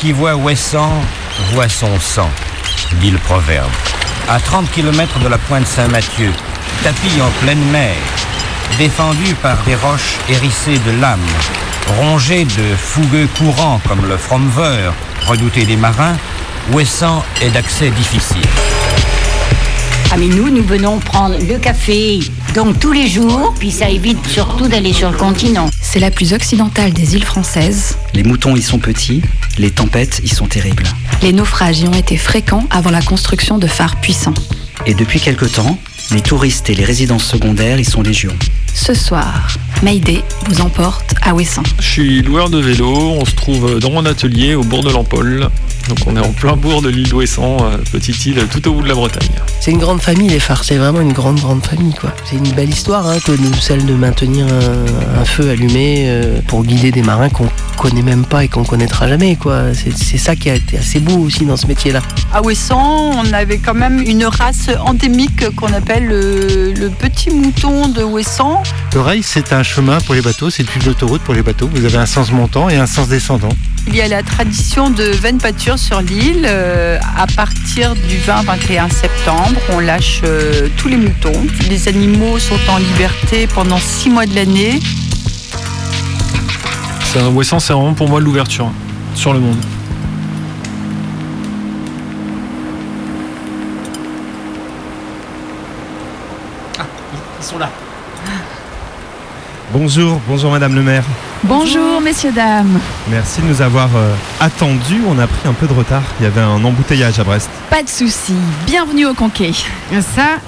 [0.00, 0.94] Qui voit Ouessant
[1.52, 2.30] voit son sang,
[3.02, 3.68] dit le proverbe.
[4.30, 6.32] À 30 km de la pointe Saint-Mathieu,
[6.82, 7.94] tapis en pleine mer,
[8.78, 11.20] défendu par des roches hérissées de lames,
[11.98, 14.90] rongé de fougueux courants comme le Fromver,
[15.26, 16.16] redouté des marins,
[16.72, 18.48] Ouessant est d'accès difficile.
[20.12, 22.20] Ah mais nous, nous venons prendre le café,
[22.54, 25.68] donc tous les jours, puis ça évite surtout d'aller sur le continent.
[25.92, 27.98] C'est la plus occidentale des îles françaises.
[28.14, 29.22] Les moutons y sont petits,
[29.58, 30.84] les tempêtes y sont terribles.
[31.20, 34.34] Les naufrages y ont été fréquents avant la construction de phares puissants.
[34.86, 35.76] Et depuis quelque temps,
[36.12, 38.32] les touristes et les résidences secondaires y sont légion.
[38.72, 39.48] Ce soir,
[39.82, 41.64] Mayday vous emporte à Ouessant.
[41.80, 45.50] Je suis loueur de vélo, on se trouve dans mon atelier au bourg de l'Empole.
[45.90, 48.82] Donc on est en plein bourg de l'île d'Ouessant, euh, petite île tout au bout
[48.82, 49.28] de la Bretagne.
[49.60, 50.62] C'est une grande famille, les phares.
[50.62, 52.14] C'est vraiment une grande, grande famille, quoi.
[52.24, 56.40] C'est une belle histoire, hein, que nous- celle de maintenir un, un feu allumé euh,
[56.46, 59.74] pour guider des marins qu'on connaît même pas et qu'on connaîtra jamais, quoi.
[59.74, 62.00] C'est c'est ça qui a été assez beau aussi dans ce métier-là.
[62.32, 67.88] À Ouessant, on avait quand même une race endémique qu'on appelle le, le petit mouton
[67.88, 68.62] de Ouessant.
[68.94, 71.68] Le rail, c'est un chemin pour les bateaux, c'est une autoroute pour les bateaux.
[71.74, 73.48] Vous avez un sens montant et un sens descendant.
[73.86, 76.46] Il y a la tradition de veine pâture sur l'île.
[76.46, 81.32] Euh, à partir du 20-21 septembre, on lâche euh, tous les moutons.
[81.68, 84.78] Les animaux sont en liberté pendant six mois de l'année.
[87.04, 88.70] C'est un Ouessant, c'est vraiment pour moi l'ouverture
[89.14, 89.58] sur le monde.
[97.40, 97.70] Ils sont là.
[99.72, 101.04] Bonjour, bonjour Madame le maire.
[101.44, 102.80] Bonjour messieurs, dames.
[103.08, 105.00] Merci de nous avoir euh, attendus.
[105.08, 106.02] On a pris un peu de retard.
[106.18, 107.48] Il y avait un embouteillage à Brest.
[107.70, 108.34] Pas de soucis.
[108.66, 109.52] Bienvenue au Conquet.
[109.92, 110.40] Ça,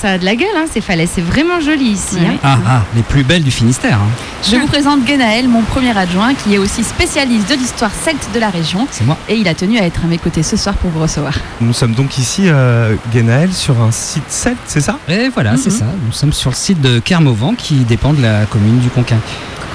[0.00, 1.10] ça a de la gueule, hein, ces falaises.
[1.14, 2.16] C'est vraiment joli ici.
[2.16, 2.26] Ouais.
[2.28, 2.38] hein.
[2.42, 3.96] Ah ah, les plus belles du Finistère.
[3.98, 4.08] hein.
[4.48, 8.38] Je vous présente Guénaël, mon premier adjoint, qui est aussi spécialiste de l'histoire celte de
[8.40, 8.86] la région.
[8.90, 9.16] C'est moi.
[9.28, 11.32] Et il a tenu à être à mes côtés ce soir pour vous recevoir.
[11.60, 14.98] Nous sommes donc ici, euh, Guénaël, sur un site celte, c'est ça?
[15.08, 15.78] Et voilà, c'est Mhm.
[15.78, 15.84] ça.
[16.06, 19.18] Nous sommes sur le site de Kermovan qui dépend de la commune du Conquin.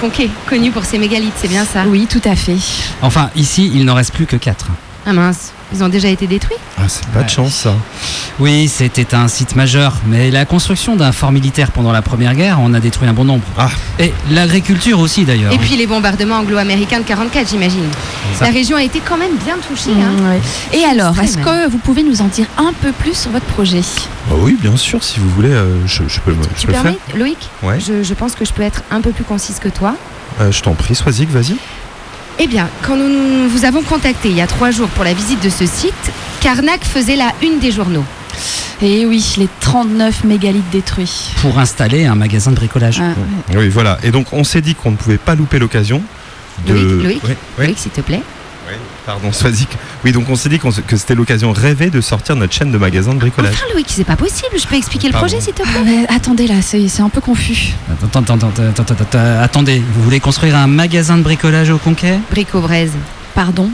[0.00, 1.84] Conquet, connu pour ses mégalithes, c'est bien ça?
[1.86, 2.56] Oui, tout à fait.
[3.02, 4.66] Enfin, ici, il n'en reste plus que quatre.
[5.06, 6.56] Ah mince, ils ont déjà été détruits?
[6.78, 7.24] Ah, c'est pas Ouais.
[7.24, 7.74] de chance ça.
[8.40, 12.60] Oui, c'était un site majeur, mais la construction d'un fort militaire pendant la Première Guerre
[12.60, 13.44] en a détruit un bon nombre.
[13.56, 13.68] Ah.
[13.98, 15.52] Et l'agriculture aussi d'ailleurs.
[15.52, 17.84] Et puis les bombardements anglo-américains de 44, j'imagine.
[18.40, 19.90] La région a été quand même bien touchée.
[19.92, 20.28] hein.
[20.28, 20.78] Ouais.
[20.78, 23.80] Et alors, est-ce que vous pouvez nous en dire un peu plus sur votre projet?
[24.28, 26.72] Bah oui, bien sûr, si vous voulez, euh, je, je peux, le- je Tu peux
[26.72, 27.16] le permets, faire.
[27.16, 27.38] Loïc?
[27.62, 27.78] Ouais.
[27.80, 29.94] je, je pense que je peux être un peu plus concise que toi.
[30.40, 31.56] Euh, je t'en prie, Swazik, vas-y.
[32.38, 35.42] Eh bien, quand nous vous avons contacté il y a trois jours pour la visite
[35.42, 35.94] de ce site,
[36.40, 38.04] Karnak faisait la une des journaux.
[38.82, 41.30] Eh oui, les 39 mégalithes détruits.
[41.40, 43.00] Pour installer un magasin de bricolage.
[43.00, 43.14] Ah,
[43.56, 43.98] Oui, voilà.
[44.02, 46.02] Et donc, on s'est dit qu'on ne pouvait pas louper l'occasion
[46.66, 46.74] de.
[46.74, 47.64] Loïc, Loïc, Oui, oui.
[47.66, 48.22] Loïc, s'il te plaît.
[49.06, 49.68] Pardon, Swazik.
[50.02, 53.12] Oui, donc on s'est dit que c'était l'occasion rêvée de sortir notre chaîne de magasins
[53.12, 53.52] de bricolage.
[53.54, 54.58] Enfin, Loïc, c'est pas possible.
[54.58, 57.10] Je peux expliquer le projet, s'il te plaît Ah, mais attendez là, c'est c'est un
[57.10, 57.74] peu confus.
[58.02, 61.76] Attends, attends, attends, attends, attends, attends, attendez, vous voulez construire un magasin de bricolage au
[61.78, 62.18] Conquet?
[62.30, 62.92] Brico-Braise.
[63.34, 63.70] Pardon?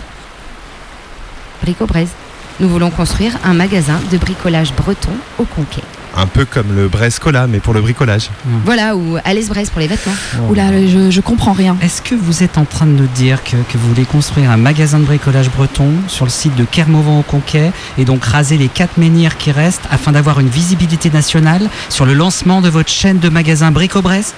[1.62, 2.10] Brico-Braise.
[2.58, 5.82] Nous voulons construire un magasin de bricolage breton au Conquet.
[6.16, 8.30] Un peu comme le Brescola, mais pour le bricolage.
[8.64, 10.14] Voilà, ou Alès-Braise pour les vêtements.
[10.48, 11.76] Oula, je, je comprends rien.
[11.80, 14.56] Est-ce que vous êtes en train de nous dire que, que vous voulez construire un
[14.56, 18.68] magasin de bricolage breton sur le site de Kermovan au Conquet et donc raser les
[18.68, 23.18] quatre menhirs qui restent afin d'avoir une visibilité nationale sur le lancement de votre chaîne
[23.18, 24.34] de magasins Brico-Braise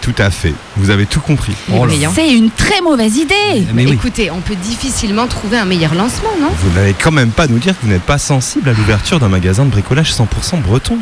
[0.00, 0.54] Tout à fait.
[0.76, 1.54] Vous avez tout compris.
[1.72, 1.86] Oh.
[2.14, 3.66] C'est une très mauvaise idée.
[3.74, 3.92] Mais oui.
[3.92, 6.48] Écoutez, on peut difficilement trouver un meilleur lancement, non?
[6.58, 9.28] Vous n'allez quand même pas nous dire que vous n'êtes pas sensible à l'ouverture d'un
[9.28, 10.96] magasin de bricolage 100% breton.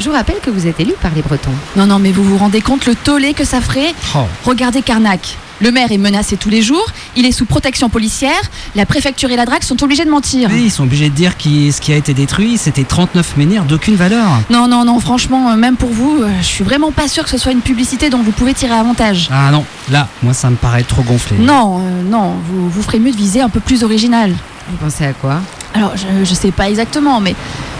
[0.00, 1.50] Je vous rappelle que vous êtes élu par les Bretons.
[1.76, 3.92] Non, non, mais vous vous rendez compte le tollé que ça ferait?
[4.16, 4.20] Oh.
[4.44, 5.36] Regardez Karnak.
[5.60, 6.86] Le maire est menacé tous les jours,
[7.16, 8.40] il est sous protection policière,
[8.74, 10.48] la préfecture et la DRAC sont obligés de mentir.
[10.50, 13.64] Oui, ils sont obligés de dire que ce qui a été détruit, c'était 39 menhirs
[13.64, 14.26] d'aucune valeur.
[14.48, 17.30] Non, non, non, franchement, euh, même pour vous, euh, je suis vraiment pas sûr que
[17.30, 19.28] ce soit une publicité dont vous pouvez tirer avantage.
[19.30, 21.36] Ah non, là, moi ça me paraît trop gonflé.
[21.36, 24.32] Non, euh, non, vous, vous ferez mieux de viser un peu plus original.
[24.70, 25.40] Vous pensez à quoi?
[25.74, 27.34] Alors, je, je sais pas exactement, mais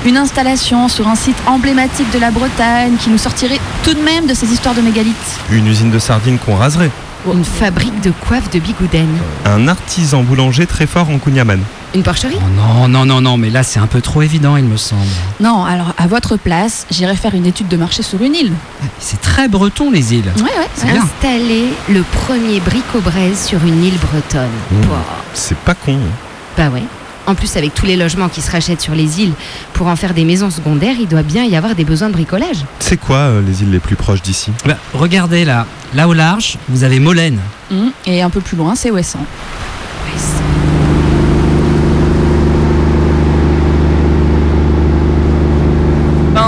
[0.05, 4.27] une installation sur un site emblématique de la Bretagne qui nous sortirait tout de même
[4.27, 5.17] de ces histoires de mégalithes.
[5.51, 6.91] Une usine de sardines qu'on raserait.
[7.27, 9.07] Une fabrique de coiffe de bigouden.
[9.45, 11.61] Un artisan boulanger très fort en Kunyaman.
[11.95, 14.65] Une porcherie Oh non, non, non, non, mais là c'est un peu trop évident, il
[14.65, 15.03] me semble.
[15.41, 18.53] Non, alors à votre place, j'irai faire une étude de marché sur une île.
[19.01, 20.33] C'est très breton les îles.
[20.37, 21.03] Ouais, ouais, C'est bien.
[21.03, 24.49] Installer le premier brico-braise sur une île bretonne.
[24.71, 24.89] Mmh.
[24.89, 24.97] Wow.
[25.35, 25.95] C'est pas con.
[25.97, 26.11] hein.
[26.57, 26.85] Bah ouais.
[27.31, 29.33] En plus, avec tous les logements qui se rachètent sur les îles
[29.73, 32.65] pour en faire des maisons secondaires, il doit bien y avoir des besoins de bricolage.
[32.81, 34.51] C'est quoi euh, les îles les plus proches d'ici?
[34.67, 37.39] Bah, regardez là, là au large, vous avez Molène.
[37.71, 39.25] Hum, Et un peu plus loin, c'est Ouessant.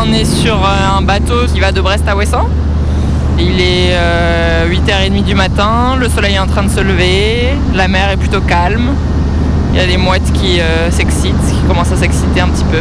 [0.05, 2.49] On est sur euh, un bateau qui va de Brest à Ouessant.
[3.39, 7.87] Il est euh, 8h30 du matin, le soleil est en train de se lever, la
[7.89, 8.91] mer est plutôt calme.
[9.73, 12.81] Il y a des mouettes qui euh, s'excitent, qui commencent à s'exciter un petit peu.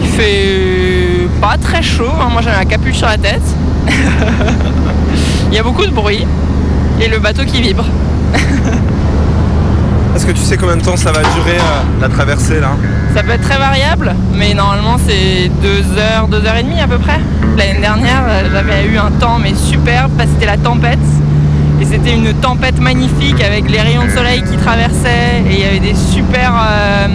[0.00, 3.42] Il fait pas très chaud, hein, moi j'ai la capuche sur la tête.
[5.48, 6.26] Il y a beaucoup de bruit
[7.02, 7.84] et le bateau qui vibre.
[10.16, 12.70] Est-ce que tu sais combien de temps ça va durer euh, la traversée là
[13.14, 16.86] Ça peut être très variable, mais normalement c'est 2 heures, 2 heures et demie à
[16.88, 17.20] peu près.
[17.58, 20.98] L'année dernière, euh, j'avais eu un temps mais superbe parce que c'était la tempête.
[21.80, 25.64] Et c'était une tempête magnifique avec les rayons de soleil qui traversaient et il y
[25.64, 27.08] avait des super euh,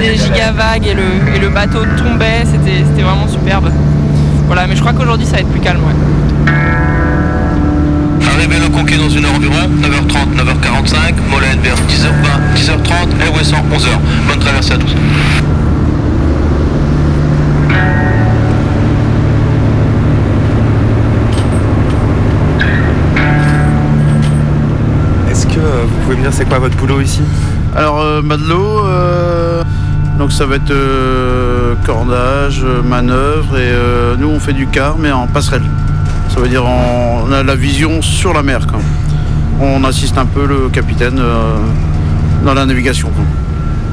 [0.00, 3.70] des gigavagues et le, et le bateau tombait, c'était vraiment superbe.
[4.46, 5.80] Voilà, mais je crois qu'aujourd'hui ça va être plus calme.
[5.80, 5.94] Ouais.
[8.34, 13.62] Arrivé le conquet dans une heure environ, 9h30, 9h45, Molène vers 10h20, 10h30 et Ouessant
[13.72, 13.88] 11h.
[14.28, 14.94] Bonne traversée à tous.
[26.06, 27.20] Pouvez me dire c'est quoi votre boulot ici?
[27.74, 29.64] Alors, euh, Madelot, euh,
[30.20, 33.72] donc ça va être euh, cordage, euh, manœuvre, et
[34.16, 35.64] nous on fait du car, mais en passerelle.
[36.28, 38.60] Ça veut dire on a la vision sur la mer.
[39.60, 41.20] On assiste un peu le capitaine
[42.44, 43.10] dans la navigation.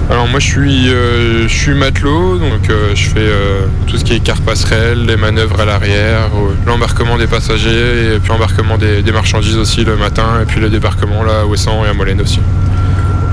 [0.09, 4.03] Alors moi je suis, euh, je suis matelot, donc euh, je fais euh, tout ce
[4.03, 6.29] qui est car passerelle, les manœuvres à l'arrière,
[6.67, 10.69] l'embarquement des passagers et puis embarquement des, des marchandises aussi le matin et puis le
[10.69, 12.39] débarquement là à Ouessant et à Molène aussi.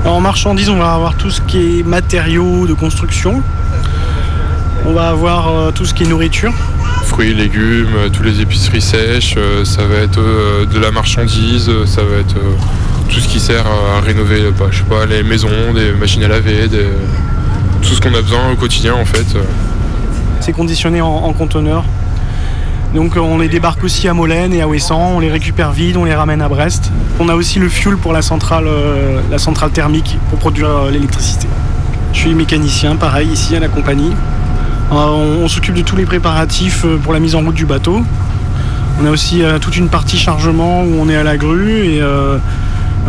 [0.05, 3.43] En marchandises, on va avoir tout ce qui est matériaux de construction.
[4.85, 6.53] On va avoir tout ce qui est nourriture.
[7.03, 12.37] Fruits, légumes, tous les épiceries sèches, ça va être de la marchandise, ça va être
[13.11, 16.27] tout ce qui sert à, rénover, bah, je sais pas, les maisons, des machines à
[16.27, 16.69] laver,
[17.81, 19.37] tout ce qu'on a besoin au quotidien en fait.
[20.39, 21.83] C'est conditionné en, en conteneur.
[22.93, 25.95] Donc euh, on les débarque aussi à Molène et à Ouessant, on les récupère vides,
[25.95, 26.91] on les ramène à Brest.
[27.19, 30.91] On a aussi le fuel pour la centrale, euh, la centrale thermique pour produire euh,
[30.91, 31.47] l'électricité.
[32.11, 34.11] Je suis mécanicien, pareil, ici à la compagnie.
[34.91, 38.01] On on s'occupe de tous les préparatifs pour la mise en route du bateau.
[39.01, 42.01] On a aussi toute une partie chargement où on est à la grue et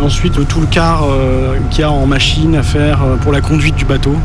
[0.01, 3.41] ensuite tout le quart euh, qu'il y a en machine à faire euh, pour la
[3.41, 4.15] conduite du bateau.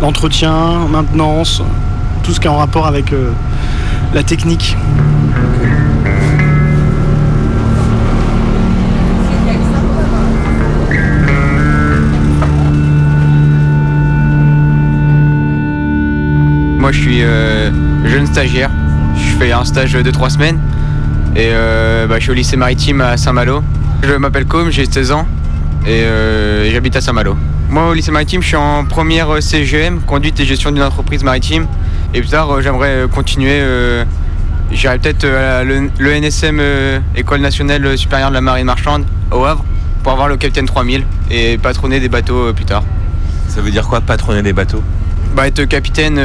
[0.00, 1.62] L'entretien, maintenance,
[2.22, 3.30] tout ce qui est en rapport avec euh,
[4.14, 4.76] la technique.
[16.78, 17.20] Moi, je suis
[18.04, 18.68] jeune stagiaire.
[19.14, 20.58] Je fais un stage de 3 semaines.
[21.36, 21.50] Et
[22.08, 23.62] bah, je suis au lycée maritime à Saint-Malo.
[24.02, 25.26] Je m'appelle Com, j'ai 16 ans.
[25.86, 27.36] Et euh, j'habite à Saint-Malo.
[27.68, 31.24] Moi, au lycée maritime, je suis en première euh, CGM, conduite et gestion d'une entreprise
[31.24, 31.66] maritime.
[32.14, 33.58] Et plus tard, euh, j'aimerais continuer.
[33.60, 34.04] euh,
[34.70, 39.44] J'irai peut-être à le, le NSM, euh, École nationale supérieure de la marine marchande, au
[39.44, 39.64] Havre,
[40.02, 42.82] pour avoir le capitaine 3000 et patronner des bateaux plus tard.
[43.48, 44.82] Ça veut dire quoi patronner des bateaux?
[45.36, 46.18] Bah être capitaine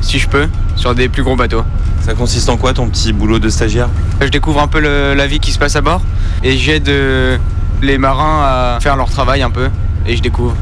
[0.00, 1.62] si je peux sur des plus gros bateaux.
[2.02, 3.88] Ça consiste en quoi ton petit boulot de stagiaire
[4.20, 6.02] Je découvre un peu le- la vie qui se passe à bord
[6.42, 7.38] et j'aide euh,
[7.82, 9.68] les marins à faire leur travail un peu
[10.06, 10.54] et je découvre.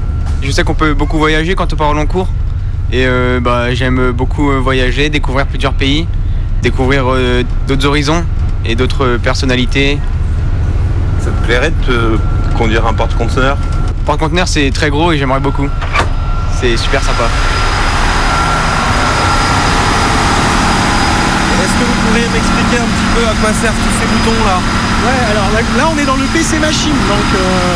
[0.42, 2.28] Je sais qu'on peut beaucoup voyager quand on part au long cours
[2.92, 6.06] et euh, bah, j'aime beaucoup euh, voyager, découvrir plusieurs pays,
[6.62, 8.24] découvrir euh, d'autres horizons
[8.64, 9.98] et d'autres personnalités.
[11.20, 13.56] Ça te plairait de te conduire un porte-conteneur?
[14.06, 15.68] Porte-conteneur c'est très gros et j'aimerais beaucoup.
[16.60, 17.24] C'est super sympa.
[21.62, 24.58] Est-ce que vous un petit peu à quoi servent tous ces boutons là
[25.02, 27.74] Ouais, alors là, là, on est dans le PC machine, donc euh,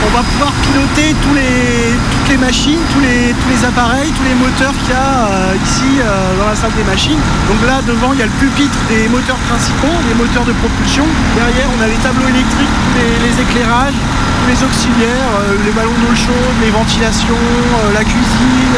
[0.00, 4.24] on va pouvoir piloter tous les, toutes les machines, tous les, tous les appareils, tous
[4.24, 7.20] les moteurs qu'il y a euh, ici euh, dans la salle des machines.
[7.52, 11.04] Donc là devant il y a le pupitre des moteurs principaux, les moteurs de propulsion.
[11.36, 15.72] Derrière on a les tableaux électriques, tous les, les éclairages, tous les auxiliaires, euh, les
[15.76, 18.76] ballons d'eau chaude, les ventilations, euh, la cuisine.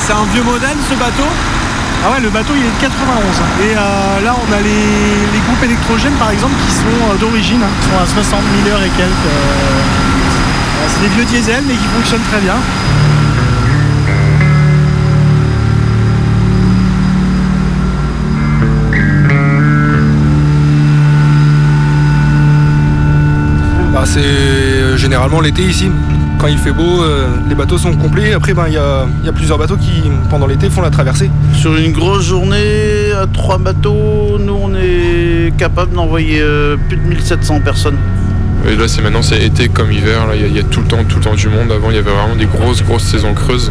[0.00, 1.28] C'est un vieux modèle ce bateau?
[2.04, 2.96] Ah ouais, le bateau il est de 91.
[3.62, 7.62] Et euh, là, on a les, les groupes électrogènes par exemple qui sont euh, d'origine,
[7.62, 9.08] hein, qui sont à 60 000 heures et quelques.
[9.08, 12.56] euh, c'est des vieux diesels mais qui fonctionnent très bien.
[23.92, 25.90] Bah, C'est généralement l'été ici.
[26.42, 28.32] Quand il fait beau, euh, les bateaux sont complets.
[28.32, 31.30] Après, ben, il y, a, y a plusieurs bateaux qui, pendant l'été, font la traversée.
[31.54, 37.02] Sur une grosse journée, à trois bateaux, nous on est capable d'envoyer euh, plus de
[37.02, 37.96] 1700 personnes.
[38.68, 40.26] Et là, c'est maintenant, c'est été comme hiver.
[40.26, 41.70] Là, il y, a- il y a tout le temps, tout le temps du monde.
[41.70, 43.70] Avant, il y avait vraiment des grosses, grosses saisons creuses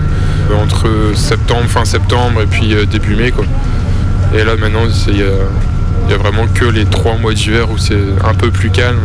[0.49, 3.43] euh, entre septembre, fin septembre et puis euh, début mai, quoi.
[4.33, 7.99] Et là, maintenant, il y y a vraiment que les trois mois d'hiver où c'est
[8.25, 8.97] un peu plus calme.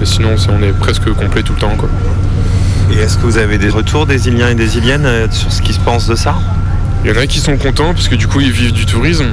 [0.00, 1.88] Mais sinon, on est presque complet tout le temps, quoi.
[2.90, 5.62] Et est-ce que vous avez des retours des Iliens et des Iliennes euh, sur ce
[5.62, 6.34] qu'ils se pensent de ça
[7.04, 9.26] Il y en a qui sont contents parce que du coup, ils vivent du tourisme.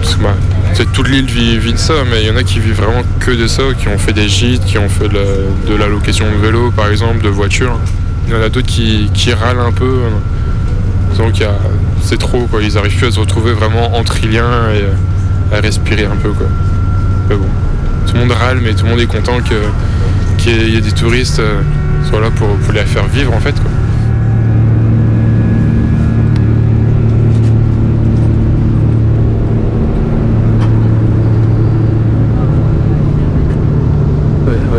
[0.00, 0.34] Parce bah,
[0.92, 3.30] toute l'île vit, vit de ça, mais il y en a qui vivent vraiment que
[3.30, 6.36] de ça, qui ont fait des gîtes, qui ont fait de la, de location de
[6.44, 7.78] vélo, par exemple, de voiture.
[8.26, 9.98] Il y en a d'autres qui, râlent un peu.
[11.18, 11.40] Donc,
[12.02, 12.62] c'est trop, quoi.
[12.62, 16.30] Ils arrivent plus à se retrouver vraiment entre Iliens et euh, à respirer un peu,
[16.30, 16.46] quoi.
[17.28, 17.46] Mais bon,
[18.06, 20.74] tout le monde râle, mais tout le monde est content que- qu'il y, ait- il
[20.74, 21.40] y ait des touristes
[22.04, 23.70] soient là pour, pour les faire vivre, en fait, quoi.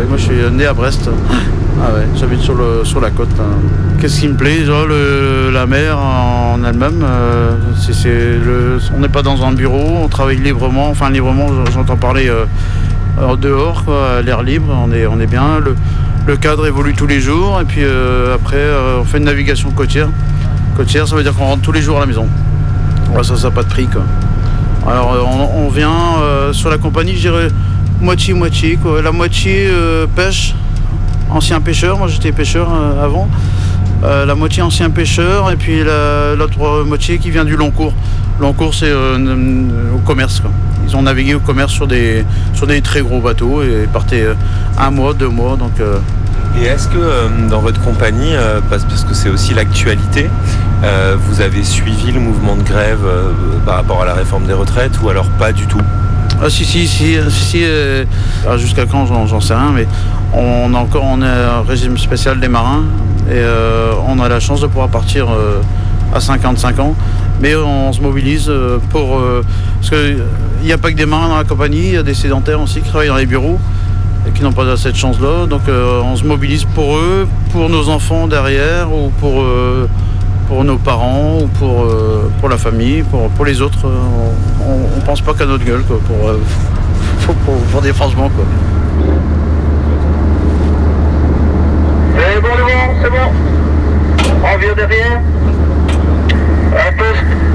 [0.08, 1.08] Moi je suis né à Brest.
[1.82, 2.54] Ah ouais, j'habite sur,
[2.84, 3.30] sur la côte.
[3.38, 3.44] là.
[4.00, 7.02] Qu'est-ce qui me plaît le- La mer en elle-même.
[7.02, 7.56] euh,
[8.96, 10.88] on n'est pas dans un bureau, on travaille librement.
[10.90, 12.44] Enfin, librement, j'entends parler euh,
[13.36, 15.58] dehors, à l'air libre, on est, on est bien.
[15.64, 15.74] Le,
[16.26, 17.60] le cadre évolue tous les jours.
[17.60, 20.08] Et puis euh, après, euh, on fait une navigation côtière.
[20.76, 22.26] Côtière, ça veut dire qu'on rentre tous les jours à la maison.
[23.22, 23.86] Ça, ça n'a pas de prix.
[23.86, 24.02] Quoi.
[24.90, 25.20] Alors, euh,
[25.56, 25.92] on, vient
[26.52, 27.48] sur la compagnie, je dirais
[28.00, 28.78] moitié-moitié.
[29.02, 29.68] La moitié
[30.14, 30.54] pêche,
[31.30, 32.68] ancien pêcheur, moi j'étais pêcheur
[33.02, 33.28] avant.
[34.02, 37.94] La moitié ancien pêcheur et puis la- l'autre moitié qui vient du long cours.
[38.40, 40.40] Long cours, c'est au commerce.
[40.40, 40.50] quoi.
[40.86, 42.24] Ils ont navigué au commerce sur des,
[42.54, 44.34] sur des très gros bateaux et partaient euh,
[44.78, 45.56] un mois, deux mois.
[45.56, 45.98] Donc, euh,
[46.60, 50.28] Et est-ce que euh, dans votre compagnie, euh, parce, parce que c'est aussi l'actualité,
[50.84, 53.00] euh, vous avez suivi le mouvement de grève
[53.64, 55.80] par rapport à la réforme des retraites ou alors pas du tout?
[56.42, 57.64] Ah si si si, si,
[58.44, 59.86] alors, jusqu'à quand j'en sais rien mais
[60.32, 62.82] on a encore on est un régime spécial des marins
[63.30, 63.40] et
[64.08, 65.28] on a la chance de pouvoir partir
[66.12, 66.94] à 55 ans
[67.40, 68.50] mais on se mobilise
[68.90, 69.22] pour
[69.80, 70.18] parce que
[70.64, 72.58] il n'y a pas que des marins dans la compagnie il y a des sédentaires
[72.58, 73.58] aussi qui travaillent dans les bureaux
[74.26, 77.68] et qui n'ont pas cette chance là donc euh, on se mobilise pour eux pour
[77.68, 79.86] nos enfants derrière ou pour euh,
[80.48, 83.78] pour nos parents ou pour, euh, pour la famille, pour, pour les autres.
[83.86, 87.34] on, on pense pas qu'à notre gueule quoi, pour,
[87.72, 88.28] pour, des franchements.
[88.28, 88.44] Quoi.
[92.18, 94.34] C'est bon, le vent, c'est bon.
[94.44, 95.20] On vient derrière.
[96.76, 97.53] Un.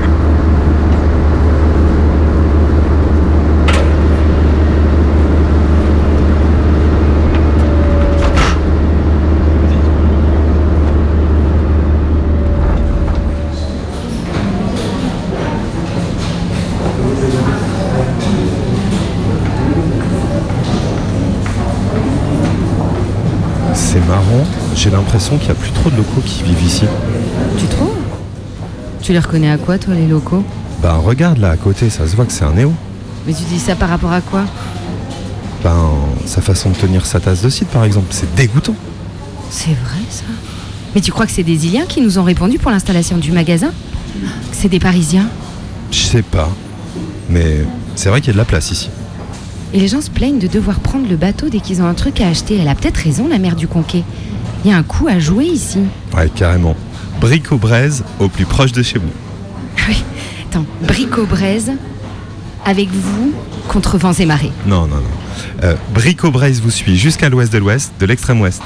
[24.09, 24.43] Marrant,
[24.75, 26.85] j'ai l'impression qu'il n'y a plus trop de locaux qui vivent ici.
[27.57, 27.95] Tu trouves?
[29.01, 30.43] Tu les reconnais à quoi, toi, les locaux?
[30.81, 32.73] Ben regarde là à côté, ça se voit que c'est un néo.
[33.27, 34.45] Mais tu dis ça par rapport à quoi?
[35.63, 35.91] Ben
[36.25, 38.75] sa façon de tenir sa tasse de cidre par exemple, c'est dégoûtant.
[39.51, 40.23] C'est vrai, ça?
[40.95, 43.69] Mais tu crois que c'est des Iliens qui nous ont répondu pour l'installation du magasin?
[43.69, 45.27] Que c'est des Parisiens?
[45.91, 46.49] Je sais pas,
[47.29, 47.63] mais
[47.95, 48.89] c'est vrai qu'il y a de la place ici.
[49.73, 52.21] Et les gens se plaignent de devoir prendre le bateau dès qu'ils ont un truc
[52.21, 52.57] à acheter.
[52.59, 54.03] Elle a peut-être raison, la mère du Conquet.
[54.65, 55.79] Il y a un coup à jouer ici.
[56.15, 56.75] Ouais, carrément.
[57.21, 59.09] Brico-Braise au plus proche de chez vous.
[59.87, 60.03] Oui.
[60.51, 61.71] Attends, Brico-Braise,
[62.65, 63.31] avec vous,
[63.67, 64.51] contre vents et marées.
[64.65, 65.03] Non, non, non.
[65.63, 68.61] Euh, Brico-Braise vous suit jusqu'à l'ouest de l'ouest, de l'extrême ouest.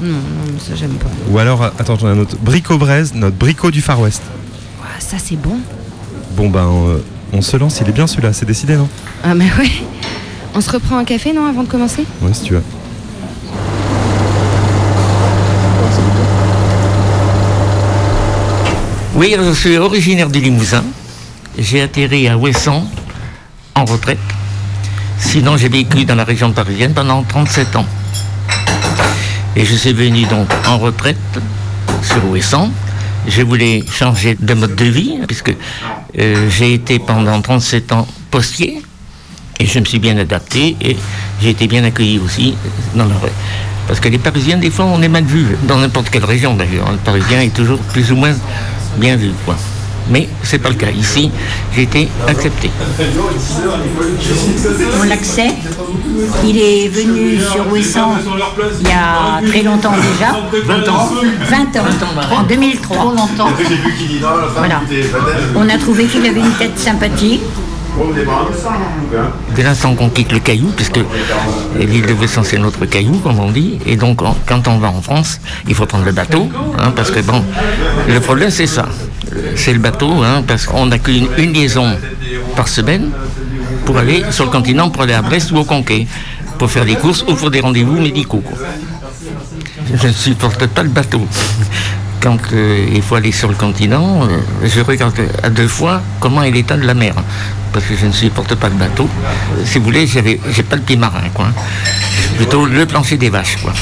[0.00, 1.10] Non, non, ça j'aime pas.
[1.30, 2.36] Ou alors, euh, attends, j'en ai un autre.
[2.40, 4.22] Brico-Braise, notre brico du Far West.
[4.80, 5.58] Ouah, ça c'est bon.
[6.36, 6.98] Bon ben, euh,
[7.34, 8.88] On se lance, il est bien celui-là, c'est décidé, non?
[9.22, 9.70] Ah, mais ouais.
[10.54, 12.62] On se reprend un café, non, avant de commencer Ouais, si tu veux.
[19.14, 20.84] Oui, alors, je suis originaire du Limousin.
[21.58, 22.84] J'ai atterri à Ouessant
[23.74, 24.18] en retraite.
[25.18, 27.86] Sinon, j'ai vécu dans la région parisienne pendant 37 ans.
[29.56, 31.16] Et je suis venu donc en retraite
[32.02, 32.70] sur Ouessant.
[33.28, 35.54] Je voulais changer de mode de vie, puisque
[36.18, 38.80] euh, j'ai été pendant 37 ans postier.
[39.60, 40.96] Et je me suis bien adapté et
[41.42, 42.56] j'ai été bien accueilli aussi
[42.94, 43.28] dans la rue.
[43.86, 46.90] Parce que les Parisiens, des fois, on est mal vus, dans n'importe quelle région d'ailleurs.
[46.90, 48.34] Le Parisien est toujours plus ou moins
[48.96, 49.32] bien vu.
[49.44, 49.56] Quoi.
[50.08, 50.90] Mais c'est pas le cas.
[50.90, 51.30] Ici,
[51.74, 52.70] j'ai été accepté.
[54.98, 55.68] On l'accepte.
[56.44, 58.14] Il est venu sur Ouessant
[58.80, 60.36] il y a très longtemps déjà.
[60.64, 61.10] 20 ans
[61.48, 62.38] 20 ans.
[62.38, 62.96] En 2003.
[62.96, 63.50] Trop longtemps.
[64.56, 64.80] Voilà.
[65.54, 67.42] On a trouvé qu'il avait une tête sympathique.
[69.54, 71.00] Dès l'instant qu'on quitte le caillou, puisque
[71.78, 75.02] l'île de Ouessant c'est notre caillou, comme on dit, et donc quand on va en
[75.02, 77.44] France, il faut prendre le bateau, hein, parce que bon,
[78.08, 78.86] le problème c'est ça,
[79.56, 81.96] c'est le bateau, hein, parce qu'on n'a qu'une une liaison
[82.56, 83.10] par semaine
[83.84, 86.06] pour aller sur le continent, pour aller à Brest ou au Conquet,
[86.58, 88.42] pour faire des courses ou pour des rendez-vous médicaux.
[89.94, 91.26] Je ne supporte pas le bateau.
[92.20, 96.42] Quand euh, il faut aller sur le continent, euh, je regarde à deux fois comment
[96.42, 97.14] est l'état de la mer.
[97.72, 99.04] Parce que je ne supporte pas le bateau.
[99.04, 101.46] Euh, Si vous voulez, j'avais, j'ai pas le pied marin, quoi.
[102.36, 103.72] Plutôt le plancher des vaches, quoi.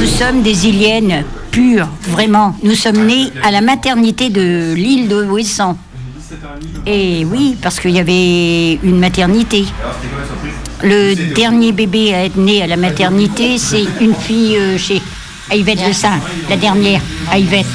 [0.00, 2.56] Nous sommes des iliennes pures, vraiment.
[2.62, 5.76] Nous sommes nés à la maternité de l'île de Ouessant.
[6.86, 9.64] Et oui, parce qu'il y avait une maternité.
[10.82, 14.76] Le dernier bébé à être né à la maternité, c'est une fille euh,
[15.50, 17.66] chez Yvette Le Saint, la dernière, à Yvette.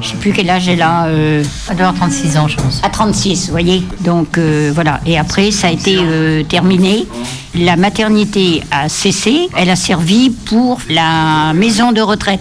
[0.00, 1.06] Je sais plus quel âge elle a.
[1.06, 2.80] Euh, elle doit avoir 36 ans, je pense.
[2.82, 3.82] À 36, vous voyez.
[4.00, 5.00] Donc euh, voilà.
[5.06, 7.06] Et après, ça a été euh, terminé.
[7.54, 9.48] La maternité a cessé.
[9.56, 12.40] Elle a servi pour la maison de retraite.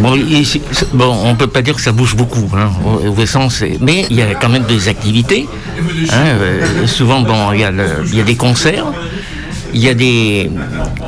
[0.00, 0.60] Bon, ici,
[0.92, 4.22] bon, on peut pas dire que ça bouge beaucoup, hein, au- c'est- mais il y
[4.22, 5.48] a quand même des activités.
[6.12, 8.86] hein, euh, souvent, bon, il y, a le- il y a des concerts,
[9.74, 10.50] il y a des,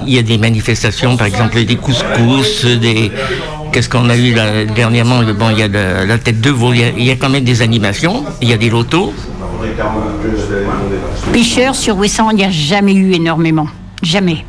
[0.06, 3.10] il y a des manifestations, par exemple des couscous, des,
[3.72, 4.34] qu'est-ce qu'on a eu
[4.74, 7.44] dernièrement Bon, il y a la, la tête de veau, il y, a, quand même
[7.44, 9.12] des animations, il y a des lotos.
[11.32, 13.66] Pêcheurs sur Ouessant, il n'y a jamais eu énormément.
[14.02, 14.44] Jamais.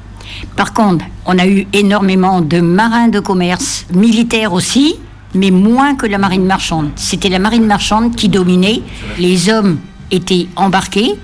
[0.56, 4.96] Par contre, on a eu énormément de marins de commerce, militaires aussi,
[5.34, 6.90] mais moins que la marine marchande.
[6.96, 8.82] C'était la marine marchande qui dominait.
[9.18, 9.78] Les hommes
[10.10, 11.16] étaient embarqués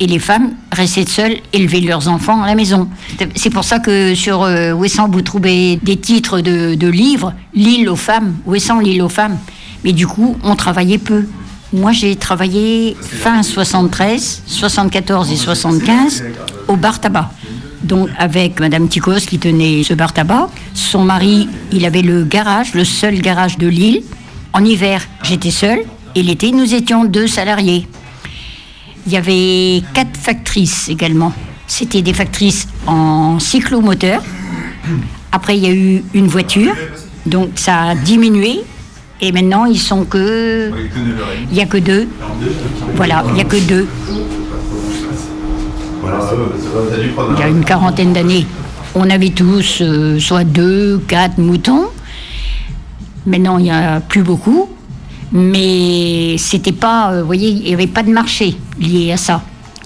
[0.00, 2.88] et les femmes restaient seules, élever leurs enfants à la maison.
[3.34, 7.96] C'est pour ça que sur euh, Ouessant, vous trouvez des titres de, livres, L'île aux
[7.96, 9.36] femmes, Ouessant, l'île aux femmes.
[9.84, 11.26] Mais du coup, on travaillait peu.
[11.72, 16.24] Moi, j'ai travaillé fin 73, 74 et 75
[16.66, 17.30] au bar tabac.
[17.82, 20.48] Donc, avec Madame Ticos qui tenait ce bar tabac.
[20.74, 24.02] Son mari, il avait le garage, le seul garage de l'île.
[24.52, 25.80] En hiver, j'étais seule.
[26.14, 27.86] Et l'été, nous étions deux salariés.
[29.06, 31.32] Il y avait quatre factrices également.
[31.66, 34.22] C'était des factrices en cyclomoteur.
[35.32, 36.74] Après, il y a eu une voiture.
[37.26, 38.60] Donc, ça a diminué.
[39.20, 40.72] Et maintenant, ils sont que.
[41.50, 42.08] Il n'y a que deux.
[42.94, 43.86] Voilà, il n'y a que deux.
[46.02, 48.46] Il y a une quarantaine d'années,
[48.94, 51.88] on avait tous euh, soit deux, quatre moutons.
[53.26, 54.68] Maintenant, il n'y a plus beaucoup.
[55.32, 59.42] Mais c'était pas, euh, vous voyez, il n'y avait pas de marché lié à ça.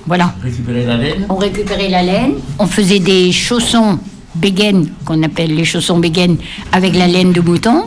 [0.06, 0.34] Voilà.
[0.42, 1.26] Récupérer la laine.
[1.28, 3.98] On récupérait la laine, on faisait des chaussons
[4.34, 6.36] bégaines, qu'on appelle les chaussons bégaines,
[6.72, 7.84] avec la laine de mouton.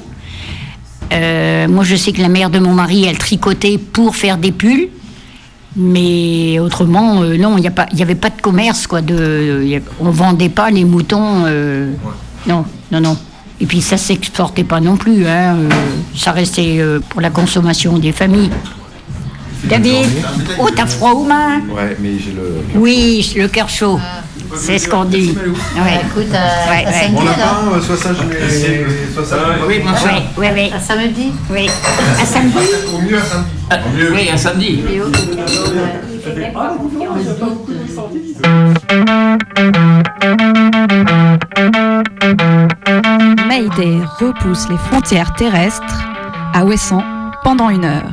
[1.13, 4.51] Euh, moi, je sais que la mère de mon mari, elle tricotait pour faire des
[4.51, 4.89] pulls.
[5.75, 7.61] Mais autrement, euh, non, il
[7.93, 9.01] n'y avait pas de commerce, quoi.
[9.01, 11.43] De, a- on vendait pas les moutons.
[11.45, 11.91] euh,
[12.47, 13.17] Non, non, non.
[13.59, 15.25] Et puis ça s'exportait pas non plus.
[15.27, 15.69] Hein, euh,
[16.15, 18.51] ça restait euh, pour la consommation des familles.
[19.63, 20.07] David,
[20.59, 22.61] oh, t'as froid aux mains Ouais, mais j'ai le.
[22.75, 23.99] Oui, le cœur chaud.
[24.55, 25.35] C'est ce qu'on dit.
[25.75, 25.99] Ouais.
[26.09, 26.93] Écoute, à, Ouais, à ouais.
[26.93, 28.47] samedi Bon lapin, euh, soit sage, mais.
[29.13, 29.39] Soit sage.
[29.67, 30.21] Oui, sûr.
[30.37, 31.69] Oui, oui, À samedi oui.
[32.21, 32.55] À samedi
[32.95, 33.49] Au mieux à samedi.
[33.69, 33.79] Ah,
[34.13, 34.79] oui, un samedi.
[43.47, 46.05] Mayday repousse les frontières terrestres
[46.53, 47.03] à Ouessant
[47.43, 48.11] pendant une heure.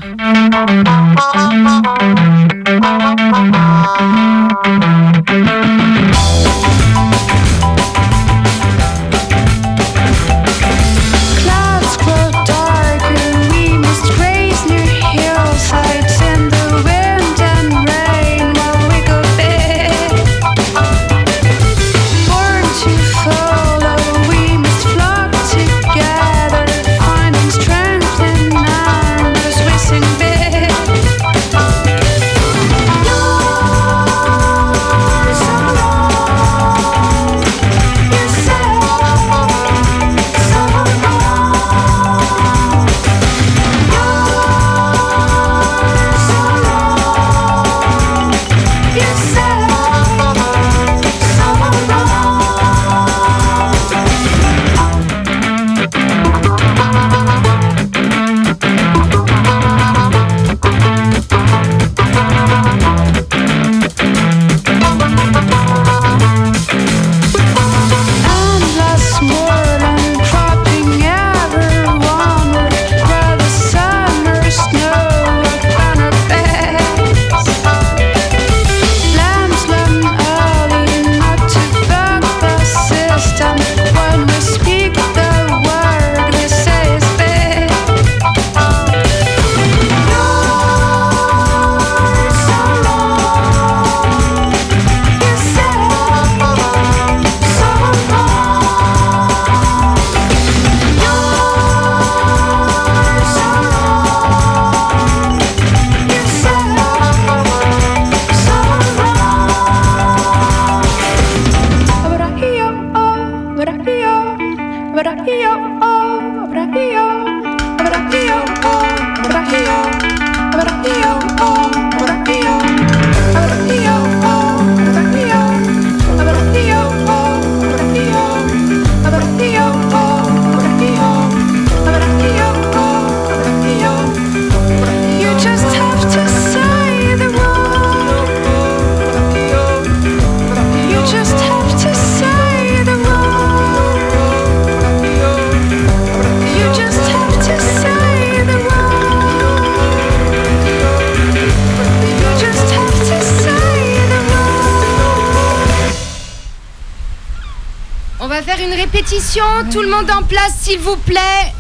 [159.71, 161.53] Tout le monde en place, s'il vous plaît.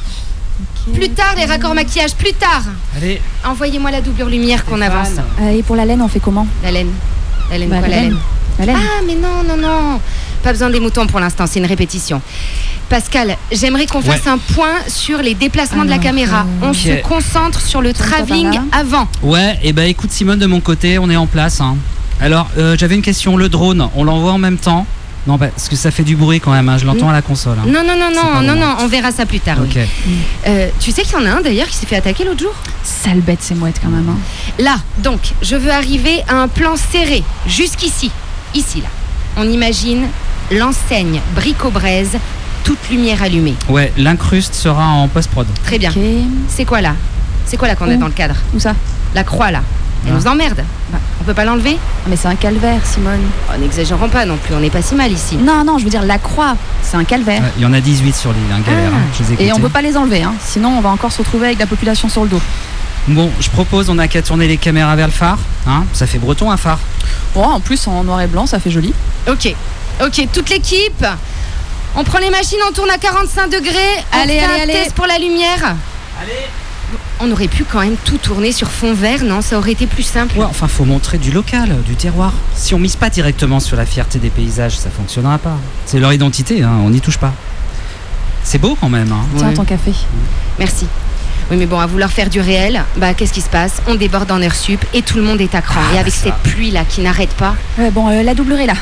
[0.94, 2.62] Plus tard, les raccords maquillage, plus tard.
[2.96, 3.20] Allez.
[3.44, 5.08] Envoyez-moi la doublure lumière qu'on avance.
[5.40, 6.90] Euh, et pour la laine, on fait comment La laine.
[7.50, 8.10] La laine, Bah, quoi, la la laine.
[8.10, 8.18] laine
[8.58, 8.76] La laine.
[8.78, 10.00] Ah, mais non, non, non.
[10.42, 12.20] Pas besoin des moutons pour l'instant, c'est une répétition.
[12.90, 14.30] Pascal, j'aimerais qu'on fasse Ouais.
[14.32, 16.44] un point sur les déplacements de la caméra.
[16.62, 16.76] On Ok.
[16.76, 18.62] se concentre sur le travelling là.
[18.72, 19.08] avant.
[19.22, 21.62] Ouais, et bah écoute Simone, de mon côté, on est en place.
[21.62, 21.76] hein.
[22.20, 23.38] Alors, euh, j'avais une question.
[23.38, 24.86] Le drone, on l'envoie en même temps
[25.26, 26.68] Non, bah, parce que ça fait du bruit quand même.
[26.68, 27.56] hein, Je l'entends à la console.
[27.58, 27.66] hein.
[27.66, 29.56] Non, non, non, non, non, non, on verra ça plus tard.
[29.62, 29.80] oui.
[30.46, 32.52] Euh, tu sais qu'il y en a un d'ailleurs qui s'est fait attaquer l'autre jour?
[32.82, 34.08] Sale bête, ces mouettes quand même.
[34.08, 34.18] hein.
[34.58, 38.10] Là, donc, je veux arriver à un plan serré, jusqu'ici.
[38.54, 38.88] Ici, là.
[39.37, 40.06] On imagine
[40.50, 42.18] l'enseigne Brico-Braise,
[42.62, 43.54] toute lumière allumée.
[43.68, 45.46] Ouais, l'incruste sera en post-prod.
[45.64, 45.92] Très bien.
[46.48, 46.94] C'est quoi là?
[47.46, 48.37] C'est quoi là qu'on a dans le cadre?
[48.54, 48.74] Où ça?
[49.14, 49.62] La croix là.
[50.06, 50.16] Elle Ah.
[50.16, 50.64] nous emmerde.
[50.90, 53.20] Bah, on peut pas l'enlever Mais c'est un calvaire, Simone.
[53.48, 55.36] oh, N'exagérons pas non plus, on n'est pas si mal ici.
[55.36, 57.40] Non, non, je veux dire la croix, c'est un calvaire.
[57.42, 58.90] Ouais, Il y en a 18 sur l'île, hein, galère.
[58.92, 58.96] Ah.
[58.96, 60.34] hein, je les ai Et on peut pas les enlever, hein.
[60.44, 62.40] sinon on va encore se retrouver avec la population sur le dos.
[63.08, 65.38] Bon, je propose, on a qu'à tourner les caméras vers le phare.
[65.66, 66.78] Hein ça fait breton un phare.
[67.34, 68.92] Oh, en plus en noir et blanc, ça fait joli.
[69.28, 69.54] Ok,
[70.02, 71.04] ok, toute l'équipe.
[71.96, 73.70] On prend les machines, on tourne à 45 degrés.
[74.12, 74.72] On Allez, fait allez, un allez.
[74.72, 75.74] test pour la lumière.
[77.20, 79.40] On aurait pu quand même tout tourner sur fond vert, non?
[79.40, 80.38] Ça aurait été plus simple.
[80.38, 82.33] Ouais, enfin, faut montrer du local, du terroir.
[82.54, 85.57] Si on mise pas directement sur la fierté des paysages, ça fonctionnera pas.
[85.87, 87.33] C'est leur identité, hein, on n'y touche pas.
[88.42, 89.11] C'est beau quand même.
[89.12, 89.24] Hein.
[89.38, 89.92] Tiens, ton café.
[90.59, 90.87] Merci.
[91.50, 93.83] Oui, mais bon, à vouloir faire du réel, bah qu'est-ce qui se passe?
[93.87, 95.80] On déborde en heure sup et tout le monde est à cran.
[95.94, 96.24] et avec ça.
[96.24, 97.54] cette pluie là qui n'arrête pas.
[97.78, 98.76] Ouais, bon, euh, la doublure est là.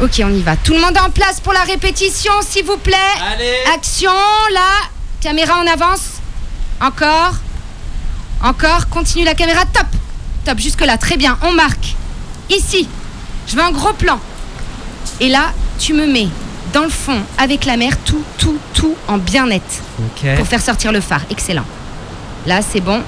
[0.00, 0.56] Ok, on y va.
[0.56, 2.94] Tout le monde en place pour la répétition, s'il vous plaît.
[3.32, 4.10] Allez Action,
[4.52, 4.88] là.
[5.20, 6.20] Caméra en avance.
[6.80, 7.34] Encore.
[8.44, 8.88] Encore.
[8.88, 9.62] Continue la caméra.
[9.72, 9.86] Top.
[10.44, 10.96] Top, jusque-là.
[10.98, 11.36] Très bien.
[11.42, 11.96] On marque.
[12.50, 12.88] Ici.
[13.48, 14.20] Je veux un gros plan.
[15.20, 16.28] Et là, tu me mets
[16.72, 19.62] dans le fond, avec la mer, tout, tout, tout en bien net.
[19.98, 20.36] Ok.
[20.36, 21.20] Pour faire sortir le phare.
[21.30, 21.64] Excellent.
[22.46, 23.00] Là, c'est bon.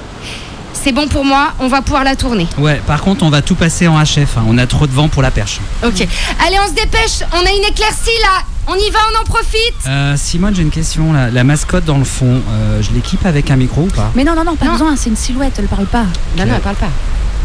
[0.72, 1.52] C'est bon pour moi.
[1.58, 2.46] On va pouvoir la tourner.
[2.58, 4.36] Ouais, par contre, on va tout passer en HF.
[4.38, 5.58] hein, On a trop de vent pour la perche.
[5.84, 6.06] Ok.
[6.46, 7.22] Allez, on se dépêche.
[7.32, 8.42] On a une éclaircie là.
[8.68, 9.74] On y va, on en profite.
[9.86, 11.12] Euh, Simone, j'ai une question.
[11.12, 14.24] La, la mascotte dans le fond, euh, je l'équipe avec un micro ou pas Mais
[14.24, 14.72] non, non, non, pas Non.
[14.72, 16.04] besoin, c'est une silhouette, elle parle pas.
[16.36, 16.90] Non, non, elle parle pas.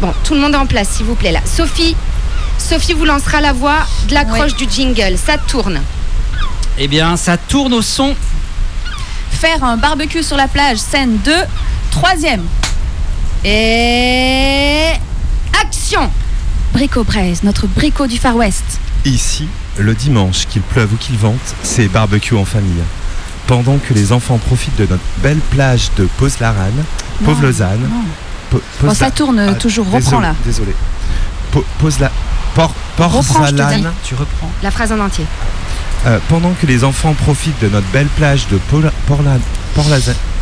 [0.00, 1.40] Bon, tout le monde en place, s'il vous plaît, là.
[1.44, 1.94] Sophie,
[2.58, 5.16] Sophie vous lancera la voix de l'accroche du jingle.
[5.16, 5.80] Ça tourne.
[6.78, 8.14] Eh bien, ça tourne au son.
[9.30, 11.32] Faire un barbecue sur la plage, scène 2,
[11.92, 12.42] troisième.
[13.44, 14.88] Et...
[15.60, 16.10] Action
[16.72, 18.64] Brico-Braise, notre brico du Far West.
[19.04, 19.46] Ici,
[19.78, 22.82] le dimanche, qu'il pleuve ou qu'il vente, c'est barbecue en famille.
[23.46, 26.84] Pendant que les enfants profitent de notre belle plage de Pose-la-Ranne,
[27.24, 27.80] pauvre Lausanne.
[27.82, 28.04] non.
[28.50, 30.34] Po- Bon, Pose-la- ça tourne Ah, toujours, reprends désolé, là.
[30.44, 30.74] Désolé.
[31.50, 32.10] Po- Pose-la.
[32.54, 33.80] Por- Reprends, je te Port-Zalane.
[33.80, 33.86] dis.
[34.04, 35.24] Tu reprends La phrase en entier.
[36.06, 38.58] Euh, pendant que les enfants profitent de notre belle plage de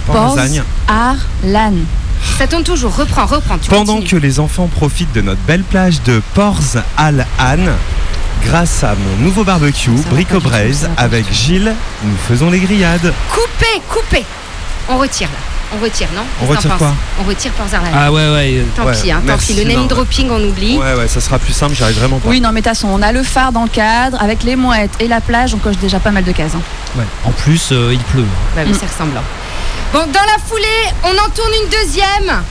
[0.06, 0.62] Port-Lasagne.
[0.88, 1.72] Arlan.
[2.38, 2.94] Ça tourne toujours.
[2.96, 3.58] Reprends, reprends.
[3.58, 4.08] Tu Pendant continues.
[4.08, 7.70] que les enfants profitent de notre belle plage de Porz Al Anne,
[8.42, 11.30] grâce à mon nouveau barbecue, Brico Braise, avec.
[11.32, 11.74] Gilles,
[12.04, 13.12] nous faisons les grillades.
[13.30, 14.24] Coupez, coupez
[14.88, 15.38] On retire là.
[15.72, 17.90] On retire, non On Qu'est-ce que t'en retire quoi penses On retire Port Zarlan.
[17.94, 18.54] Ah ouais, ouais.
[18.58, 19.62] euh, Tant Ouais, pis, hein, tant merci, pis.
[19.64, 20.76] Le name dropping, on oublie.
[20.76, 22.28] Ouais, ouais, ça sera plus simple, j'arrive vraiment pas.
[22.28, 24.56] Oui, non, mais de toute façon, on a le phare dans le cadre, avec les
[24.56, 26.54] mouettes et la plage, on coche déjà pas mal de cases.
[26.56, 26.62] hein.
[26.96, 27.04] ouais.
[27.24, 28.24] En plus, euh, il pleut.
[28.56, 29.22] Bah oui, c'est ressemblant.
[29.92, 32.42] Bon, dans la foulée, on en tourne une deuxième.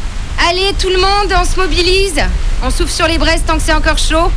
[0.50, 2.22] Allez, tout le monde, on se mobilise.
[2.64, 4.32] On souffle sur les braises tant que c'est encore chaud.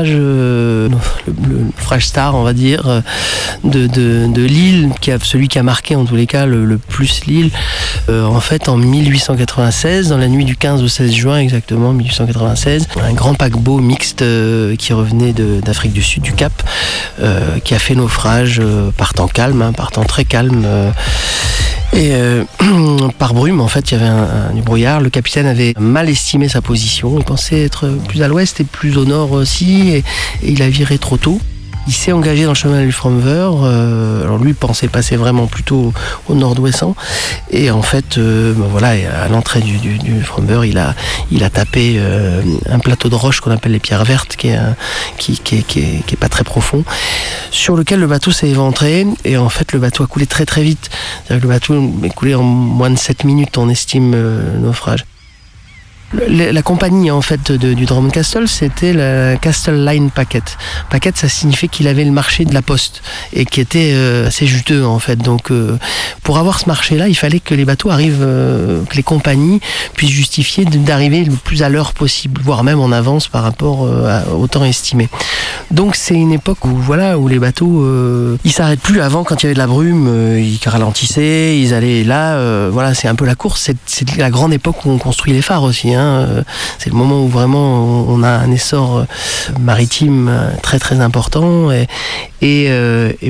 [0.00, 0.88] Euh,
[1.26, 1.32] le,
[1.94, 3.00] le star, on va dire, euh,
[3.64, 7.50] de, l'île, qui a, celui qui a marqué en tous les cas le, plus l'île.
[8.08, 12.88] Euh, en fait, en 1896, dans la nuit du 15 au 16 juin exactement, 1896,
[13.02, 14.24] un grand paquebot mixte
[14.78, 16.52] qui revenait d'Afrique du Sud, du Cap,
[17.64, 18.62] qui a fait naufrage
[18.96, 20.66] par temps calme, hein, par temps très calme.
[21.94, 22.44] Et euh,
[23.18, 25.00] par brume, en fait, il y avait un, du brouillard.
[25.00, 27.18] Le capitaine avait mal estimé sa position.
[27.18, 29.90] Il pensait être plus à l'ouest et plus au nord aussi.
[29.90, 30.04] Et
[30.42, 31.40] il a viré trop tôt.
[31.88, 33.50] Il s'est engagé dans le chemin du Fromver.
[33.64, 35.92] euh, alors lui pensait passer vraiment plutôt
[36.28, 36.94] au nord-ouestant.
[37.50, 40.94] Et en fait, euh, ben voilà, à l'entrée du, du, Fromver, il a,
[41.30, 42.40] il a tapé euh,
[42.70, 44.58] un plateau de roche qu'on appelle les pierres vertes, qui est,
[45.18, 46.84] qui, est, pas très profond,
[47.50, 49.06] sur lequel le bateau s'est éventré.
[49.24, 50.90] Et en fait, le bateau a coulé très très vite.
[51.28, 55.04] Que le bateau est coulé en moins de 7 minutes, on estime euh, le naufrage.
[56.28, 60.58] La compagnie en fait du Drummond Castle, c'était la Castle Line Packet.
[60.90, 64.46] Packet, ça signifiait qu'il avait le marché de la poste et qui était euh, assez
[64.46, 65.16] juteux en fait.
[65.16, 65.78] Donc, euh,
[66.22, 69.60] pour avoir ce marché-là, il fallait que les bateaux arrivent, euh, que les compagnies
[69.94, 73.88] puissent justifier d'arriver le plus à l'heure possible, voire même en avance par rapport
[74.38, 75.08] au temps estimé.
[75.70, 77.86] Donc, c'est une époque où voilà, où les bateaux,
[78.44, 79.00] ils s'arrêtent plus.
[79.00, 82.68] Avant, quand il y avait de la brume, ils ralentissaient, ils allaient là.
[82.68, 83.62] voilà, c'est un peu la course.
[83.62, 85.94] C'est- C'est la grande époque où on construit les phares aussi.
[85.94, 86.01] hein.
[86.02, 86.42] Euh,
[86.78, 89.04] C'est le moment où vraiment on a un essor euh,
[89.60, 91.70] maritime euh, très très important.
[92.40, 92.68] Et,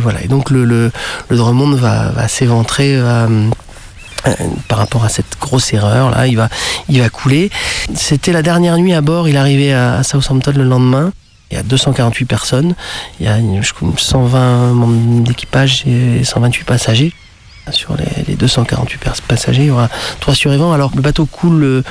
[0.01, 0.21] voilà.
[0.29, 0.91] Donc le, le,
[1.29, 2.99] va, s'éventrer.
[4.69, 6.49] par rapport à cette grosse erreur là, il va,
[6.89, 7.51] il va couler.
[7.95, 9.29] C'était la dernière nuit à bord.
[9.29, 11.13] Il arrivait à, Southampton le lendemain.
[11.51, 12.75] Il y a 248 personnes.
[13.21, 17.13] Il y a je crois, 120 membres d'équipage et 128 passagers.
[17.71, 20.73] Sur les, les 248 pers- passagers, il y aura trois survivants.
[20.73, 21.83] Alors le bateau coule euh,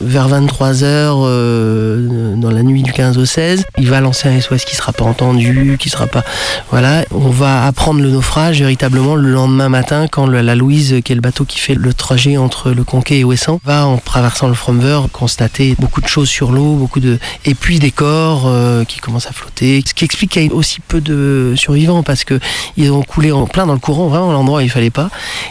[0.00, 3.64] vers 23 heures euh, dans la nuit du 15 au 16.
[3.76, 6.24] Il va lancer un SOS qui sera pas entendu, qui sera pas.
[6.70, 11.14] Voilà, on va apprendre le naufrage véritablement le lendemain matin quand la Louise, qui est
[11.14, 14.54] le bateau qui fait le trajet entre le Conquet et Ouessant, va en traversant le
[14.54, 18.98] Fromver constater beaucoup de choses sur l'eau, beaucoup de et puis des corps euh, qui
[18.98, 19.82] commencent à flotter.
[19.86, 22.40] Ce qui explique qu'il y a aussi peu de survivants parce que
[22.78, 25.10] ils ont coulé en plein dans le courant, vraiment l'endroit où il fallait pas.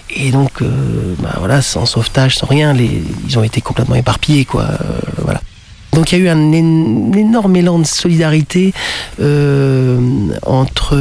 [0.10, 4.46] Et donc, euh, bah voilà, sans sauvetage, sans rien, les, ils ont été complètement éparpillés,
[4.46, 4.64] quoi.
[4.64, 4.78] euh,
[5.24, 5.42] voilà.
[5.94, 8.72] Donc il y a eu un, énorme élan de solidarité
[9.20, 10.00] euh,
[10.46, 10.96] entre,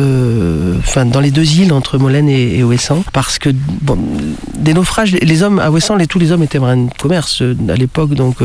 [0.78, 3.50] enfin dans les deux îles, entre Molène et, et Ouessant, parce que
[3.82, 3.98] bon,
[4.56, 8.14] des naufrages, les hommes à Ouessant, tous les hommes étaient marins de commerce à l'époque,
[8.14, 8.36] donc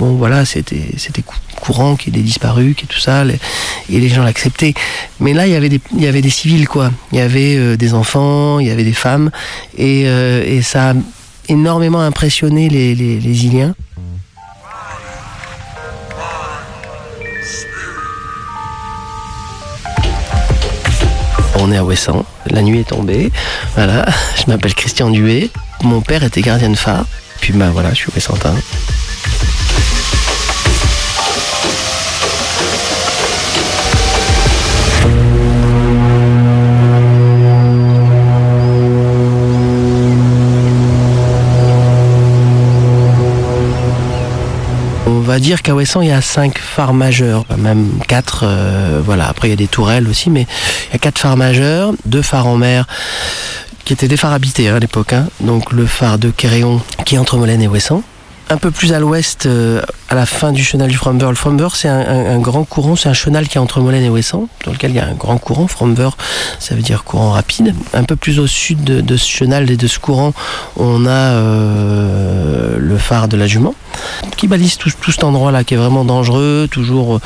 [0.00, 1.22] bon voilà, c'était c'était
[1.64, 4.74] courant qu'il y ait qu'il tout ça, et les gens l'acceptaient.
[5.20, 6.90] Mais là, il y avait des, il y avait des civils, quoi.
[7.12, 9.30] Il y avait euh, des enfants, il y avait des femmes,
[9.78, 10.94] et, euh, et ça a
[11.48, 13.74] énormément impressionné les, les, les Iliens.
[21.56, 23.32] On est à Ouessant, la nuit est tombée.
[23.74, 24.04] Voilà,
[24.36, 25.48] je m'appelle Christian Duet.
[25.82, 27.06] Mon père était gardien de phare.
[27.40, 28.54] Puis bah voilà, je suis Ouessantin.
[45.40, 48.44] Dire qu'à Ouessant, il y a cinq phares majeurs, même quatre.
[48.44, 49.28] euh, voilà.
[49.28, 50.46] Après, il y a des tourelles aussi, mais
[50.88, 52.86] il y a quatre phares majeurs, deux phares en mer
[53.84, 55.12] qui étaient des phares habités hein, à l'époque.
[55.12, 55.28] hein.
[55.40, 58.02] Donc le phare de Quéréon qui est entre Molène et Ouessant.
[58.50, 59.80] Un peu plus à l'ouest, euh,
[60.10, 61.28] à la fin du chenal du Fromber.
[61.28, 64.48] Le Fromber, c'est un, grand courant, c'est un chenal qui est entre Molène et Ouessant,
[64.66, 65.66] dans lequel il y a un grand courant.
[65.66, 66.10] Fromber,
[66.58, 67.74] ça veut dire courant rapide.
[67.94, 70.34] Un peu plus au sud de, ce chenal et de ce courant,
[70.76, 73.74] on a euh, le phare de la Jument,
[74.36, 77.20] qui balise tout, cet endroit-là, qui est vraiment dangereux, toujours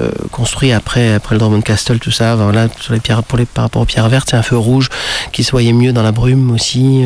[0.00, 2.36] euh, construit après, le Drummond Castle, tout ça.
[2.36, 4.88] Voilà, sur les pierres, par rapport aux pierres vertes, c'est un feu rouge
[5.32, 7.04] qui se voyait mieux dans la brume aussi,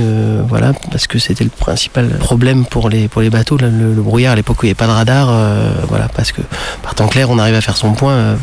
[0.49, 4.67] voilà, parce que c'était le principal problème pour les bateaux, le, brouillard à l'époque où
[4.67, 6.41] il n'y avait pas de radar, euh, voilà, parce que
[6.83, 8.37] par temps clair, on arrive à faire son point, euh,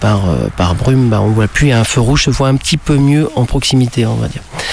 [0.00, 2.56] par, euh, par brume, bah, on voit plus, et un feu rouge se voit un
[2.56, 4.28] petit peu mieux en proximité, on va.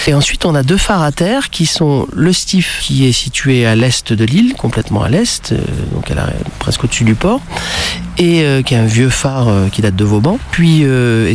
[0.07, 3.65] Et ensuite, on a deux phares à terre qui sont le Stif, qui est situé
[3.65, 5.53] à l'est de l'île, complètement à l'est,
[5.93, 6.11] donc
[6.59, 7.41] presque au-dessus du port,
[8.17, 10.39] et qui est un vieux phare qui date de Vauban.
[10.51, 10.85] Puis,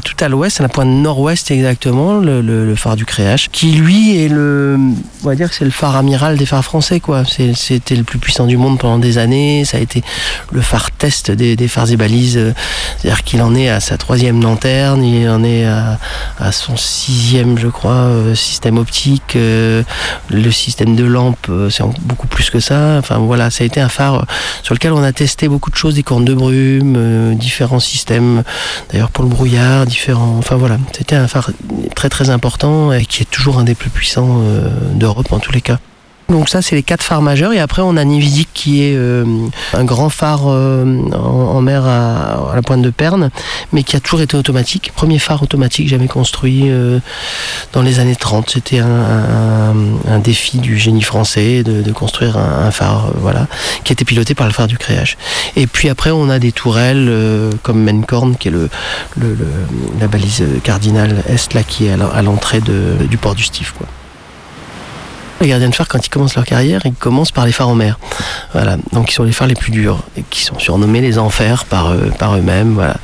[0.04, 4.28] tout à l'ouest, à la pointe nord-ouest exactement, le, phare du Créache, qui lui est
[4.28, 4.78] le,
[5.70, 7.22] phare amiral des phares français, quoi.
[7.24, 9.64] C'était le plus puissant du monde pendant des années.
[9.64, 10.02] Ça a été
[10.52, 12.36] le phare test des, phares et balises.
[12.36, 12.52] euh,
[12.98, 15.98] C'est-à-dire qu'il en est à sa troisième lanterne, il en est à,
[16.52, 19.36] son sixième, je crois, euh, système optique.
[19.36, 19.82] euh,
[20.30, 22.96] le système de lampe, c'est beaucoup plus que ça.
[22.98, 24.26] Enfin voilà, ça a été un phare
[24.62, 28.42] sur lequel on a testé beaucoup de choses, des cornes de brume, différents systèmes,
[28.90, 30.36] d'ailleurs pour le brouillard, différents.
[30.38, 31.50] Enfin voilà, c'était un phare
[31.94, 34.42] très très important et qui est toujours un des plus puissants
[34.94, 35.78] d'Europe en tous les cas.
[36.28, 37.52] Donc ça, c'est les quatre phares majeurs.
[37.54, 39.24] Et après, on a Nividic qui est euh,
[39.72, 41.16] un grand phare euh, en,
[41.56, 43.30] en mer à, à la pointe de Perne,
[43.72, 44.92] mais qui a toujours été automatique.
[44.94, 46.98] Premier phare automatique jamais construit euh,
[47.72, 48.50] dans les années 30.
[48.50, 49.74] C'était un, un-
[50.06, 53.46] un défi du génie français de, de construire un, un phare, euh, voilà,
[53.84, 55.16] qui était piloté par le phare du Créage.
[55.56, 58.68] Et puis après, on a des tourelles euh, comme Mencorn, qui est le,
[59.18, 59.46] le- le-
[59.98, 63.72] la balise cardinale est là, qui est à l'en- à l'entrée du port du Stif,
[63.76, 63.86] quoi.
[65.40, 67.76] Les gardiens de phare, quand ils commencent leur carrière, ils commencent par les phares en
[67.76, 67.98] mer.
[68.52, 68.76] Voilà.
[68.92, 71.92] Donc, ils sont les phares les plus durs, et qui sont surnommés les enfers par,
[71.92, 72.74] eux- par eux-mêmes.
[72.74, 72.96] Voilà.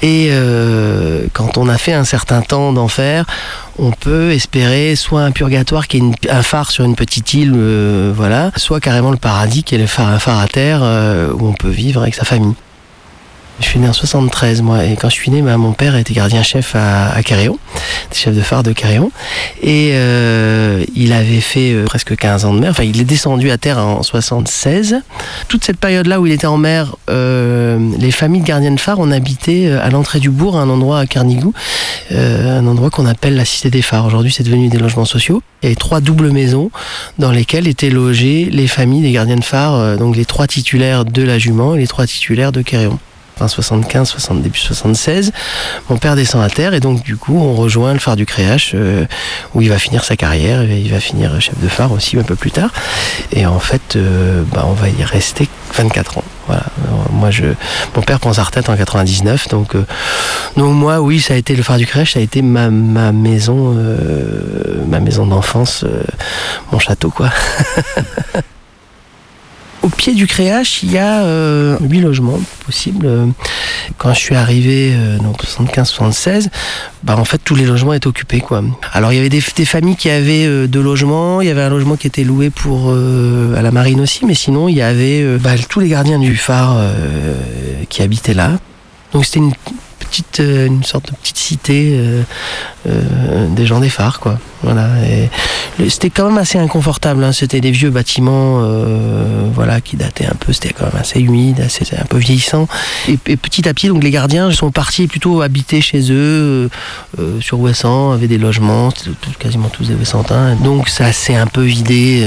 [0.00, 3.26] Et euh, quand on a fait un certain temps d'enfer,
[3.78, 8.10] on peut espérer soit un purgatoire qui est un phare sur une petite île, euh,
[8.14, 11.46] voilà, soit carrément le paradis qui est le phare, un phare à terre euh, où
[11.46, 12.54] on peut vivre avec sa famille.
[13.60, 16.12] Je suis né en 73, moi, et quand je suis né, bah, mon père était
[16.12, 17.58] gardien-chef à, à Carréon,
[18.12, 19.10] chef de phare de Carréon,
[19.62, 23.50] et euh, il avait fait euh, presque 15 ans de mer, enfin il est descendu
[23.50, 25.00] à terre en 76.
[25.48, 28.98] Toute cette période-là où il était en mer, euh, les familles de gardiens de phare,
[28.98, 31.54] on habitait euh, à l'entrée du bourg, à un endroit à Carnigou,
[32.12, 34.04] euh, un endroit qu'on appelle la Cité des Phares.
[34.04, 35.42] Aujourd'hui, c'est devenu des logements sociaux.
[35.62, 36.70] Avait trois doubles maisons
[37.18, 41.22] dans lesquelles étaient logées les familles des gardiens de phare, donc les trois titulaires de
[41.22, 42.98] la Jument et les trois titulaires de Carréon.
[43.38, 45.30] Fin 75, 60, début 76,
[45.90, 48.72] mon père descend à terre et donc du coup on rejoint le phare du Créache
[48.74, 49.04] euh,
[49.54, 52.22] où il va finir sa carrière, et il va finir chef de phare aussi un
[52.22, 52.70] peu plus tard.
[53.32, 56.24] Et en fait, euh, bah, on va y rester 24 ans.
[56.46, 56.64] Voilà.
[57.10, 57.44] Moi, je,
[57.94, 59.84] mon père prend sa retraite en 99, donc, euh,
[60.56, 63.12] donc moi, oui, ça a été le phare du Créache, ça a été ma, ma
[63.12, 63.76] maison,
[64.88, 65.84] ma maison d'enfance,
[66.72, 67.28] mon château, quoi.
[69.86, 73.06] Au pied du Créache, il y a euh, huit logements possibles.
[73.06, 73.26] Euh,
[73.98, 76.48] Quand je suis arrivé, euh, donc 75-76,
[77.04, 78.64] bah en fait tous les logements étaient occupés quoi.
[78.92, 81.68] Alors il y avait des, familles qui avaient euh, deux logements, il y avait un
[81.68, 85.22] logement qui était loué pour euh, à la marine aussi, mais sinon il y avait
[85.22, 87.34] euh, bah, tous les gardiens du phare euh,
[87.88, 88.58] qui habitaient là.
[89.12, 89.52] Donc c'était une
[90.40, 92.22] euh, une sorte de petite cité euh,
[92.88, 94.38] euh, des gens des phares quoi.
[94.62, 94.88] Voilà.
[95.88, 97.22] C'était quand même assez inconfortable.
[97.22, 97.32] hein.
[97.32, 98.62] C'était des vieux bâtiments,
[99.54, 100.52] voilà, qui dataient un peu.
[100.52, 102.66] C'était quand même assez humide, assez un peu vieillissant.
[103.08, 106.68] Et, et petit à petit, donc les gardiens sont partis plutôt habiter chez eux
[107.40, 108.90] sur Ouessant, avaient des logements,
[109.38, 110.56] quasiment tous des Ouessantins.
[110.56, 112.26] Donc ça s'est un peu vidé,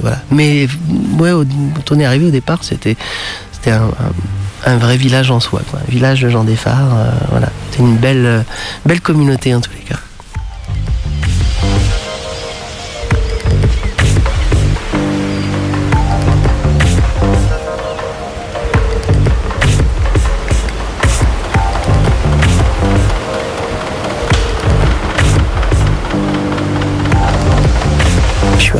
[0.00, 0.22] voilà.
[0.32, 0.66] Mais
[1.18, 1.30] ouais,
[1.76, 2.96] quand on est arrivé au départ, c'était
[3.66, 3.90] un-
[4.66, 5.80] un vrai village en soi, quoi.
[5.88, 7.48] Village de gens des phares, euh, voilà.
[7.70, 8.42] C'est une belle, euh,
[8.84, 9.98] belle communauté en tous les cas.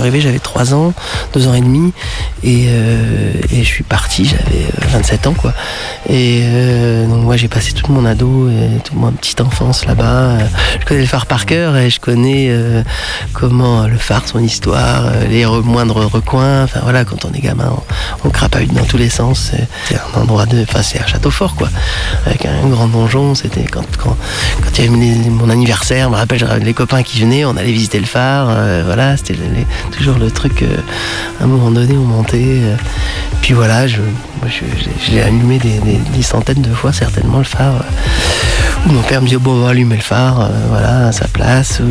[0.01, 0.93] Arrivé, j'avais 3 ans,
[1.35, 1.93] 2 ans et demi,
[2.43, 5.53] et, euh, et je suis parti, j'avais euh, 27 ans, quoi.
[6.09, 10.05] Et euh, donc, moi, j'ai passé toute mon ado et toute ma petite enfance là-bas.
[10.05, 10.39] Euh,
[10.81, 12.83] Je connais le phare par cœur et je connais euh,
[13.33, 16.65] comment le phare, son histoire, euh, les re- moindres recoins.
[16.65, 17.73] Enfin, voilà, quand on est gamin,
[18.25, 19.51] on, on crapahute dans tous les sens.
[19.53, 19.69] C'est-
[20.17, 20.63] un endroit de.
[20.63, 21.69] Enfin, c'est un château fort, quoi.
[22.27, 23.35] Avec un grand donjon.
[23.35, 24.17] C'était quand, quand,
[24.63, 27.73] quand il y avait mon anniversaire, je me rappelle, les copains qui venaient, on allait
[27.73, 28.47] visiter le phare.
[28.51, 29.35] euh, voilà, c'était
[29.91, 30.63] toujours le truc.
[30.63, 30.77] euh,
[31.41, 32.61] à un moment donné, on montait.
[32.63, 32.77] euh,
[33.43, 34.01] puis voilà, je,
[35.11, 37.75] l'ai allumé des, centaines de fois, certainement, le phare.
[37.75, 41.29] euh, où mon père me dit, bon, on va allumer le phare, voilà, à sa
[41.29, 41.83] place.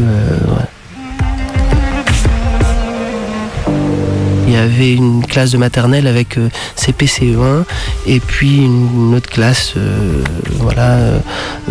[4.47, 7.65] Il y avait une classe de maternelle avec euh, CP-CE1 E
[8.07, 9.75] et puis une, autre classe
[10.55, 10.97] voilà,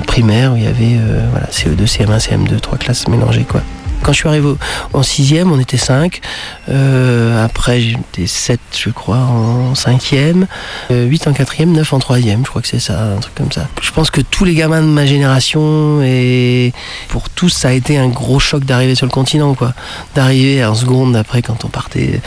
[0.06, 0.96] primaire où il y avait
[1.32, 3.44] voilà, CE2, CM1, CM2, trois classes mélangées.
[3.48, 3.62] Quoi.
[4.08, 4.54] Quand je suis arrivé
[4.94, 6.22] en sixième, on était cinq.
[6.70, 10.46] Euh, après, j'étais sept, je crois, en cinquième.
[10.90, 12.42] Euh, huit en quatrième, neuf en troisième.
[12.42, 13.68] Je crois que c'est ça, un truc comme ça.
[13.82, 16.72] Je pense que tous les gamins de ma génération et
[17.10, 19.74] pour tous, ça a été un gros choc d'arriver sur le continent, quoi.
[20.14, 22.22] D'arriver en seconde après, quand on partait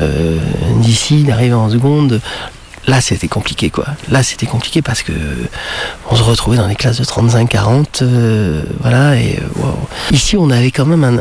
[0.00, 0.38] euh,
[0.80, 2.22] d'ici, d'arriver en seconde.
[2.86, 3.86] Là, c'était compliqué, quoi.
[4.10, 5.12] Là, c'était compliqué parce que
[6.10, 9.78] on se retrouvait dans des classes de 35-40, euh, voilà, et euh, wow.
[10.12, 11.20] Ici, on avait quand même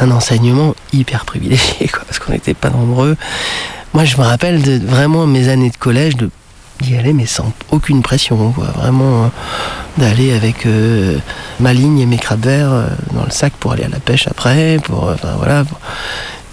[0.00, 3.16] un, enseignement hyper privilégié, quoi, parce qu'on n'était pas nombreux.
[3.94, 6.30] Moi, je me rappelle de vraiment mes années de collège, de
[6.80, 8.66] d'y aller, mais sans aucune pression, quoi.
[8.76, 9.28] Vraiment, euh,
[9.98, 11.18] d'aller avec euh,
[11.60, 14.28] ma ligne et mes crabes verts euh, dans le sac pour aller à la pêche
[14.28, 15.64] après, pour, euh, enfin, voilà.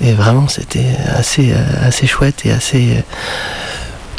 [0.01, 3.03] Et vraiment, c'était assez, euh, assez chouette et assez.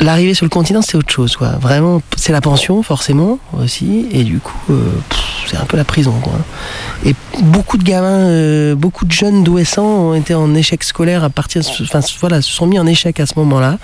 [0.01, 1.53] L'arrivée sur le continent, c'est autre chose, quoi.
[1.61, 4.07] Vraiment, c'est la pension, forcément, aussi.
[4.11, 4.91] Et du coup, euh,
[5.47, 6.13] c'est un peu la prison.
[6.23, 6.35] Quoi.
[7.05, 11.31] Et beaucoup de gamins, euh, beaucoup de jeunes d'Ouessant ont été en échec scolaire à
[11.31, 13.79] partir, enfin voilà, se sont mis en échec à ce moment-là,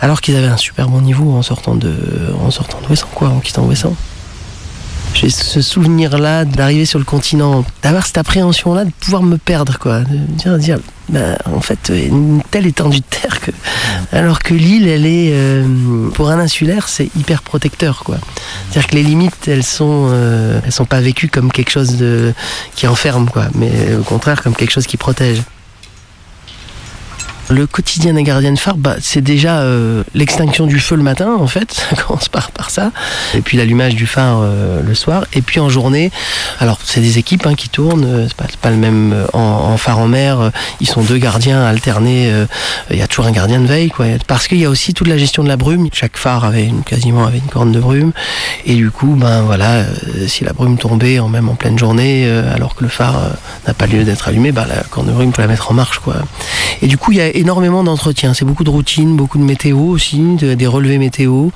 [0.00, 1.94] alors qu'ils avaient un super bon niveau en sortant de,
[2.44, 3.94] en sortant d'Ouessant, quoi, en quittant Ouessant.
[5.14, 10.00] J'ai ce souvenir-là d'arriver sur le continent, d'avoir cette appréhension-là de pouvoir me perdre, quoi.
[10.00, 13.50] De dire, ben, en fait, une telle étendue de terre que.
[14.12, 15.30] Alors que l'île, elle est.
[15.32, 18.16] euh, pour un insulaire, c'est hyper protecteur, quoi.
[18.70, 20.08] C'est-à-dire que les limites, elles sont.
[20.10, 22.32] euh, elles sont pas vécues comme quelque chose de,
[22.76, 23.46] qui enferme, quoi.
[23.56, 25.42] Mais au contraire, comme quelque chose qui protège.
[27.50, 31.34] Le quotidien des gardiens de phare, bah, c'est déjà euh, l'extinction du feu le matin,
[31.36, 31.72] en fait.
[31.72, 32.92] Ça commence par, par ça.
[33.34, 35.24] Et puis l'allumage du phare euh, le soir.
[35.32, 36.12] Et puis en journée,
[36.60, 38.04] alors c'est des équipes hein, qui tournent.
[38.04, 40.52] euh, C'est pas, pas le même en, phare en mer.
[40.80, 42.32] Ils sont deux gardiens alternés.
[42.90, 44.06] Il y a toujours un gardien de veille, quoi.
[44.28, 45.88] Parce qu'il y a aussi toute la gestion de la brume.
[45.92, 48.12] Chaque phare avait quasiment une corne de brume.
[48.64, 49.84] Et du coup, ben voilà,
[50.28, 53.20] si la brume tombait en même en pleine journée, alors que le phare
[53.66, 55.98] n'a pas lieu d'être allumé, ben, la corne de brume, faut la mettre en marche,
[55.98, 56.14] quoi.
[56.82, 58.34] Et du coup, il y a énormément d'entretien.
[58.34, 61.48] C'est beaucoup de routine, beaucoup de météo aussi, de- des relevés météo.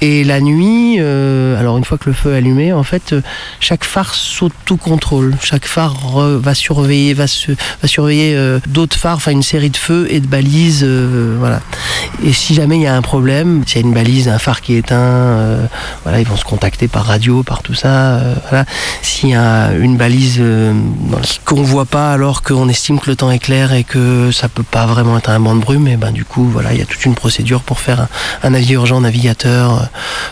[0.00, 3.20] Et la nuit, euh, alors une fois que le feu est allumé, en fait, euh,
[3.60, 5.34] chaque phare s'auto-contrôle.
[5.42, 10.06] Chaque phare re- va surveiller, va, surveiller euh, d'autres phares, enfin une série de feux
[10.10, 10.84] et de balises,
[11.38, 11.60] voilà.
[12.24, 14.60] Et si jamais il y a un problème, s'il y a une balise, un phare
[14.60, 15.58] qui est éteint,
[16.04, 18.20] voilà, ils vont se contacter par radio, par tout ça.
[18.48, 18.64] voilà.
[19.02, 20.40] S'il y a une balise
[21.44, 24.62] qu'on voit pas alors qu'on estime que le temps est clair et que ça peut
[24.62, 27.04] pas vraiment un banc de brume, et ben du coup, voilà, il y a toute
[27.04, 28.06] une procédure pour faire
[28.42, 29.84] un, avis urgent navigateur, euh,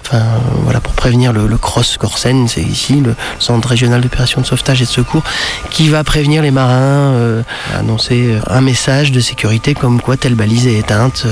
[0.03, 4.47] enfin euh, voilà, pour prévenir le, CROSS Corsen, c'est ici le Centre régional d'opération de
[4.47, 5.23] sauvetage et de secours,
[5.71, 7.43] qui va prévenir les marins, euh,
[7.77, 11.27] annoncer un message de sécurité comme quoi telle balise est éteinte,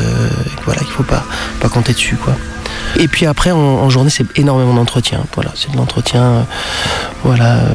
[0.64, 1.24] voilà, qu'il faut pas
[1.60, 2.34] pas compter dessus, quoi.
[2.98, 5.24] Et puis après, en, en journée, c'est énormément d'entretien.
[5.34, 6.46] Voilà, c'est de l'entretien,
[7.24, 7.74] voilà.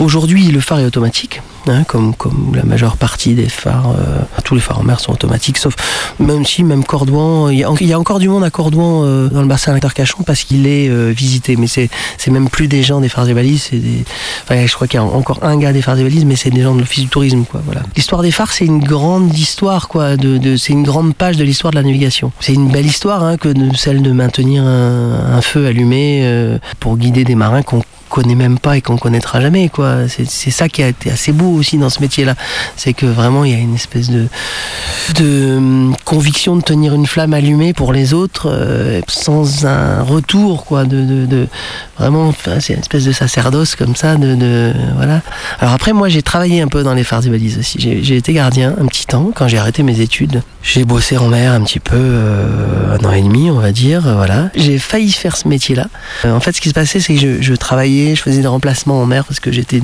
[0.00, 2.14] Aujourd'hui, le phare est automatique, hein, comme,
[2.54, 3.90] la majeure partie des phares.
[3.90, 5.74] euh, tous les phares en mer sont automatiques, sauf
[6.18, 9.46] même si, même Cordouan, il y a, encore du monde à Cordouan euh, dans le
[9.46, 11.56] bassin d'Arcachon parce qu'il est euh, visité.
[11.56, 11.90] Mais c'est
[12.28, 15.58] même plus des gens des phares et balises, je crois qu'il y a encore un
[15.58, 17.44] gars des phares et balises, mais c'est des gens de l'office du tourisme.
[17.94, 19.86] L'histoire des phares, c'est une grande histoire,
[20.56, 22.32] c'est une grande page de l'histoire de la navigation.
[22.40, 27.34] C'est une belle histoire, hein, que celle de maintenir un, feu allumé pour guider des
[27.34, 30.08] marins qu'on connaît même pas et qu'on connaîtra jamais quoi.
[30.08, 32.34] C'est ça qui a été assez beau aussi dans ce métier là
[32.76, 34.26] c'est que vraiment il y a une espèce de
[35.18, 40.64] de hum, conviction de tenir une flamme allumée pour les autres euh, sans un retour
[40.64, 41.46] quoi de, de, de-
[41.98, 45.20] vraiment c'est une espèce de sacerdoce comme ça de, de- voilà.
[45.60, 47.78] Alors après moi j'ai travaillé un peu dans les phares et balises aussi.
[47.80, 50.42] J'ai été gardien un petit temps quand j'ai arrêté mes études.
[50.62, 54.06] J'ai bossé en mer un petit peu euh, un an et demi on va dire
[54.06, 54.50] euh, voilà.
[54.56, 55.86] J'ai failli faire ce métier là
[56.24, 59.06] en fait ce qui se passait c'est que je travaillais je faisais des remplacements en
[59.06, 59.80] mer parce que j'étais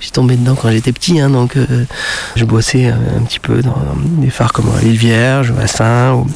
[0.00, 1.84] j'ai tombé dedans quand j'étais petit hein, donc euh,
[2.36, 3.76] je bossais euh, un petit peu dans,
[4.18, 6.26] des phares comme à l'île Vierge ou-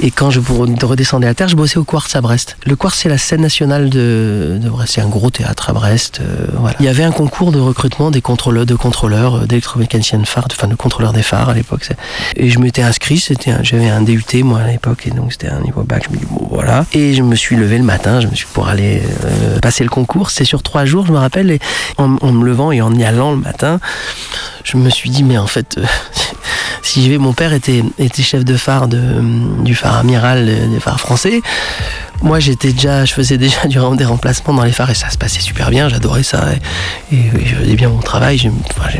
[0.00, 2.56] et quand je re- redescendais à terre, je bossais au Quartz à Brest.
[2.66, 4.94] Le Quartz, c'est la scène nationale de, Brest.
[4.94, 6.20] C'est un gros théâtre à Brest.
[6.20, 6.76] euh, voilà.
[6.80, 10.48] Il y avait un concours de recrutement des contrôleurs, de contrôleurs, euh, d'électromécaniciens de phares,
[10.50, 11.88] enfin de contrôleurs des phares à l'époque.
[12.36, 13.18] Et je m'étais inscrit.
[13.18, 16.04] C'était, j'avais un DUT moi à l'époque, et donc c'était un niveau bac.
[16.08, 16.86] Je me dis bon voilà.
[16.92, 18.20] Et je me suis levé le matin.
[18.20, 20.30] Je me suis pour aller euh, passer le concours.
[20.30, 21.50] C'est sur trois jours, je me rappelle.
[21.50, 21.60] Et
[21.98, 23.78] en, me levant et en y allant le matin,
[24.64, 25.78] je me suis dit mais en fait.
[26.82, 29.00] si j'y vais, mon père était, était chef de phare de,
[29.62, 31.42] du amiral euh, des phares français.
[32.22, 35.18] Moi, j'étais déjà, je faisais déjà du, des remplacements dans les phares et ça se
[35.18, 35.88] passait super bien.
[35.88, 36.44] J'adorais ça
[37.10, 38.50] et, je faisais bien mon travail.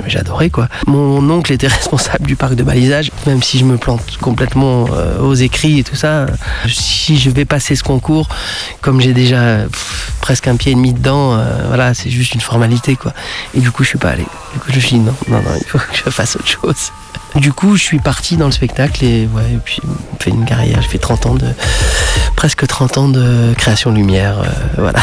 [0.07, 0.68] j'adorais quoi.
[0.87, 5.20] Mon oncle était responsable du parc de balisage, même si je me plante complètement euh,
[5.20, 6.26] aux écrits et tout ça.
[6.68, 8.28] Si je vais passer ce concours,
[8.80, 9.59] comme j'ai déjà
[10.20, 13.12] presque un pied et demi dedans, euh, voilà, c'est juste une formalité quoi.
[13.55, 14.26] Et du coup, je suis pas allé.
[14.53, 16.49] Du coup, je me suis dit non, non, non, il faut que je fasse autre
[16.49, 16.93] chose.
[17.37, 19.29] Du coup, je suis parti dans le spectacle et et
[19.65, 21.47] puis j'ai fait une carrière, j'ai fait 30 ans de
[22.37, 25.01] presque 30 ans de création de lumière, euh, voilà.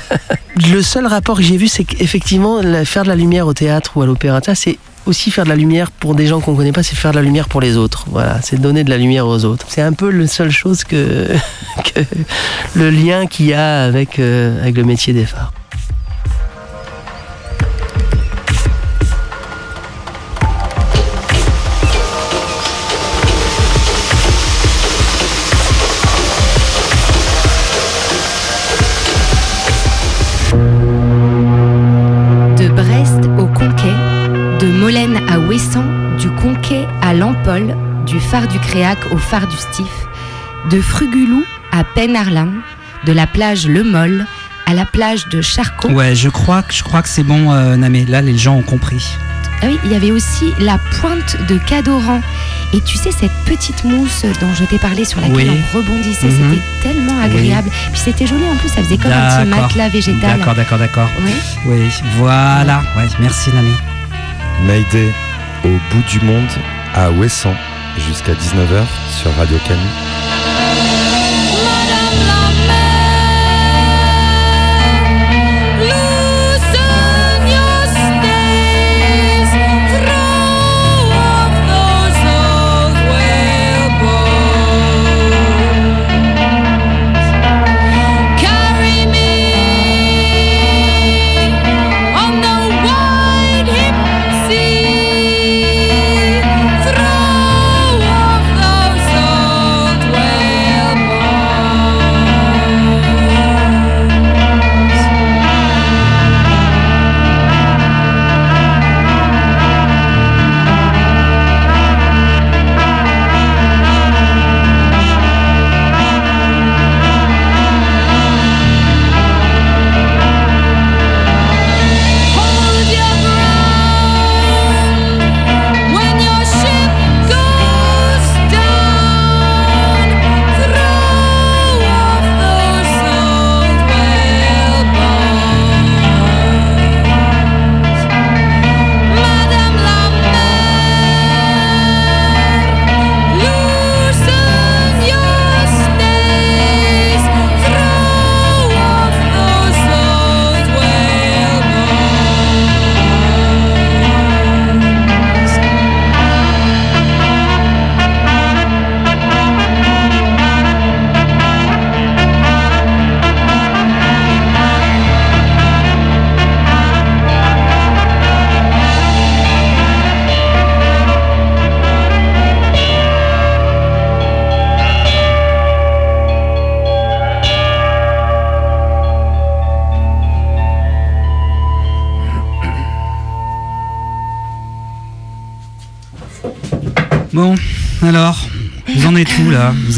[0.56, 4.02] le seul rapport que j'ai vu, c'est qu'effectivement, faire de la lumière au théâtre ou
[4.02, 6.96] à l'opéra, c'est aussi faire de la lumière pour des gens qu'on connaît pas, c'est
[6.96, 8.04] faire de la lumière pour les autres.
[8.08, 9.66] Voilà, c'est donner de la lumière aux autres.
[9.68, 11.28] C'est un peu la seule chose que,
[11.94, 12.00] que
[12.74, 15.52] le lien qu'il y a avec, euh, avec le métier des phares.
[38.48, 39.86] Phare du Créac au phare du Stif,
[40.70, 42.48] de Frugulou à Penarlin,
[43.04, 44.26] de la plage Le Moll
[44.66, 45.88] à la plage de Charcot.
[45.90, 48.04] Ouais, je crois, que- je crois que c'est bon, euh, Namé.
[48.06, 49.04] Là, les gens ont compris.
[49.62, 52.20] Ah oui, il y avait aussi la pointe de Cadoran.
[52.72, 55.50] Et tu sais, cette petite mousse dont je t'ai parlé sur laquelle Oui.
[55.74, 56.54] on rebondissait, Mhm.
[56.82, 57.70] c'était tellement agréable.
[57.92, 59.62] Puis c'était joli en plus, ça faisait comme un petit D'accord.
[59.64, 60.38] matelas végétal.
[60.38, 61.08] D'accord, d'accord, d'accord.
[61.24, 61.32] Oui.
[61.66, 62.82] Oui, voilà.
[62.96, 63.72] Ouais, merci, Namé.
[64.66, 65.12] Mayday
[65.64, 66.46] au bout du monde
[66.94, 67.54] à Ouessant
[67.98, 70.17] jusqu'à 19h sur Radio Canu.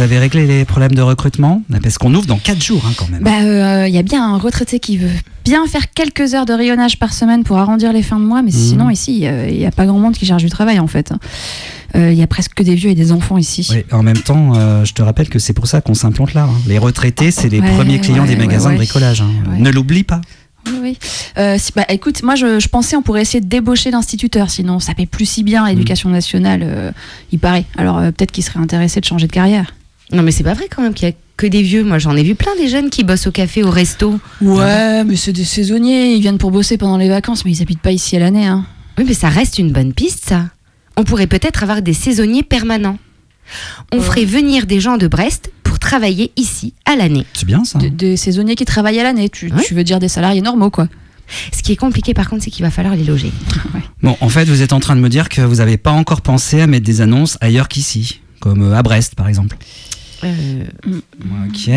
[0.01, 3.07] Vous avez réglé les problèmes de recrutement Parce qu'on ouvre dans 4 jours hein, quand
[3.11, 3.23] même.
[3.23, 5.11] Bah, euh, il y a bien un retraité qui veut
[5.45, 8.51] bien faire quelques heures de rayonnage par semaine pour arrondir les fins de mois, mais
[8.51, 8.57] Mhm.
[8.59, 11.13] sinon ici, euh, il n'y a pas grand monde qui cherche du travail en fait.
[11.97, 13.69] Euh, Il y a presque que des vieux et des enfants ici.
[13.71, 16.45] Oui, en même temps, euh, je te rappelle que c'est pour ça qu'on s'implante là.
[16.45, 16.55] hein.
[16.67, 19.21] Les retraités, c'est les Ouais, premiers clients ouais, des magasins ouais, de bricolage.
[19.21, 19.29] hein.
[19.59, 20.23] Ne l'oublie pas.
[20.67, 20.99] Oui, oui.
[21.37, 24.79] Euh, si- bah, écoute, moi je, je pensais on pourrait essayer de débaucher l'instituteur, sinon
[24.79, 26.91] ça paie plus si bien à l'éducation nationale, euh,
[27.33, 27.67] il paraît.
[27.77, 29.75] Alors euh, peut-être qu'il serait intéressé de changer de carrière.
[30.13, 31.85] Non, mais c'est pas vrai quand même qu'il y a que des vieux.
[31.85, 34.19] Moi, j'en ai vu plein des jeunes qui bossent au café, au resto.
[34.41, 37.81] Ouais, mais c'est des saisonniers, ils viennent pour bosser pendant les vacances, mais ils habitent
[37.81, 38.47] pas ici à l'année.
[38.47, 38.65] Hein.
[38.99, 40.47] Oui, mais ça reste une bonne piste, ça.
[40.97, 42.99] On pourrait peut-être avoir des saisonniers permanents.
[43.93, 47.27] On ferait venir des gens de Brest pour travailler ici à l'année.
[47.33, 47.79] C'est bien ça.
[47.79, 50.87] De- des saisonniers qui travaillent à l'année, tu, tu veux dire des salariés normaux quoi.
[51.57, 53.33] Ce qui est compliqué par contre, c'est qu'il va falloir les loger.
[54.03, 56.23] Bon, en fait, vous êtes en train de me dire que vous n'avez pas encore
[56.23, 59.57] pensé à mettre des annonces ailleurs qu'ici, comme euh, à Brest par exemple.
[60.25, 60.65] Euh,
[61.49, 61.71] Ok,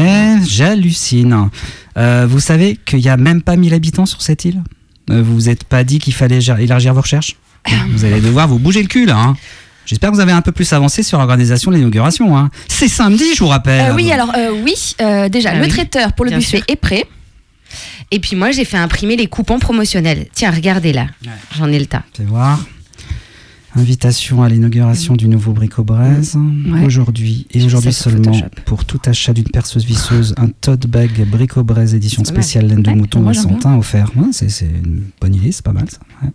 [0.47, 1.49] j'hallucine.
[1.97, 4.61] Euh, vous savez qu'il n'y a même pas 1000 habitants sur cette île?
[5.09, 7.35] Euh, Vous vous êtes pas dit qu'il fallait élargir vos recherches?
[7.91, 9.17] Vous allez devoir vous bouger le cul là.
[9.17, 9.35] hein.
[9.85, 12.37] J'espère que vous avez un peu plus avancé sur l'organisation de l'inauguration.
[12.37, 12.49] hein.
[12.69, 13.91] C'est samedi, je vous rappelle.
[13.91, 16.57] Euh, oui, alors euh, oui, euh, déjà, Ah le oui, traiteur pour le bien buffet
[16.57, 16.65] sûr.
[16.67, 17.05] est prêt.
[18.11, 20.27] Et puis moi, j'ai fait imprimer les coupons promotionnels.
[20.33, 21.07] Tiens, regardez là.
[21.57, 22.03] J'en ai le tas.
[22.15, 22.59] Fais voir.
[23.75, 26.35] Invitation à l'inauguration du nouveau brico-braise.
[26.71, 26.85] Ouais.
[26.85, 28.49] Aujourd'hui et aujourd'hui seulement Photoshop.
[28.65, 32.95] pour tout achat d'une perceuse visseuse, un tote bag brico-braise édition spéciale laine de Ouais,
[32.95, 34.11] mouton santin offert.
[34.15, 35.97] Ouais, c'est c'est une bonne idée, c'est pas mal ça.
[36.21, 36.29] ouais.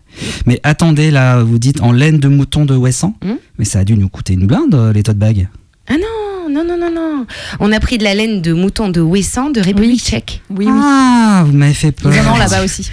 [0.47, 3.85] Mais attendez là, vous dites en laine de mouton de Ouessant, Hmm mais ça a
[3.85, 5.49] dû nous coûter une blinde euh, les tote bags.
[5.89, 7.27] Ah non, non, non, non, non.
[7.61, 10.43] On a pris de la laine de mouton de Ouessant, de République tchèque.
[10.51, 10.73] Oui, oui.
[10.73, 12.13] Ah, vous m'avez fait peur.
[12.33, 12.89] Ont là-bas aussi.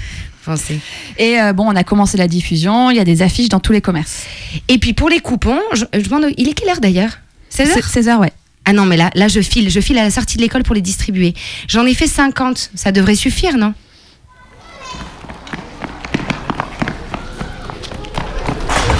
[1.18, 3.72] Et euh, bon, on a commencé la diffusion, il y a des affiches dans tous
[3.74, 4.24] les commerces.
[4.68, 7.20] Et puis pour les coupons, je, je demande, il est quelle heure d'ailleurs?
[7.50, 7.84] 16 heures?
[7.86, 8.34] 16 heures, ouais.
[8.66, 9.70] Ah non, mais là, là, je file.
[9.70, 11.36] Je file à la sortie de l'école pour les distribuer.
[11.68, 12.72] J'en ai fait 50.
[12.74, 13.74] Ça devrait suffire, non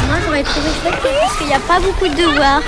[0.08, 2.62] Moi, j'aurais trouvé chouette parce qu'il n'y a pas beaucoup de devoirs.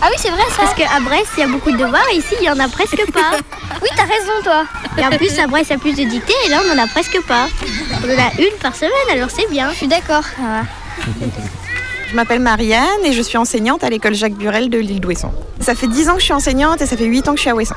[0.00, 0.62] Ah oui, c'est vrai ça.
[0.62, 2.68] Parce qu'à Brest, il y a beaucoup de devoirs et ici, il y en a
[2.68, 3.38] presque pas.
[3.82, 4.64] oui, t'as raison, toi.
[4.98, 6.82] Et en plus, à Brest, il y a plus de dictées et là, on en
[6.82, 7.46] a presque pas.
[8.02, 9.70] On en a une par semaine, alors c'est bien.
[9.70, 10.24] Je suis d'accord.
[12.12, 15.32] Je m'appelle Marianne et je suis enseignante à l'école Jacques Burel de l'île d'Ouessant.
[15.60, 17.40] Ça fait 10 ans que je suis enseignante et ça fait 8 ans que je
[17.40, 17.76] suis à Ouessant.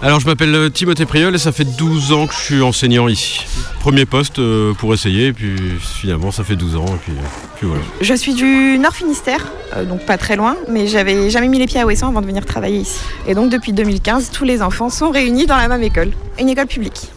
[0.00, 3.06] Alors je m'appelle euh, Timothée Priol et ça fait 12 ans que je suis enseignant
[3.06, 3.44] ici.
[3.80, 7.12] Premier poste euh, pour essayer et puis finalement ça fait 12 ans et puis,
[7.56, 7.82] puis voilà.
[8.00, 9.44] Je suis du Nord Finistère,
[9.76, 12.26] euh, donc pas très loin, mais j'avais jamais mis les pieds à Ouessant avant de
[12.26, 13.00] venir travailler ici.
[13.28, 16.66] Et donc depuis 2015, tous les enfants sont réunis dans la même école, une école
[16.66, 17.10] publique.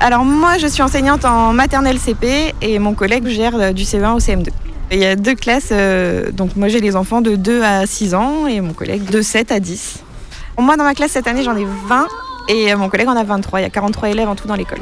[0.00, 4.16] Alors moi je suis enseignante en maternelle CP et mon collègue gère euh, du CE1
[4.16, 4.48] au CM2.
[4.92, 8.14] Il y a deux classes, euh, donc moi j'ai les enfants de 2 à 6
[8.14, 10.04] ans et mon collègue de 7 à 10.
[10.58, 12.06] Moi dans ma classe cette année j'en ai 20
[12.48, 13.60] et mon collègue en a 23.
[13.60, 14.78] Il y a 43 élèves en tout dans l'école.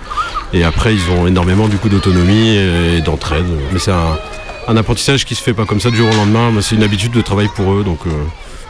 [0.52, 3.46] Et après ils ont énormément du coup d'autonomie et d'entraide.
[3.72, 6.50] Mais c'est un, apprentissage qui se fait pas comme ça du jour au lendemain.
[6.60, 8.10] C'est une habitude de travail pour eux donc, euh,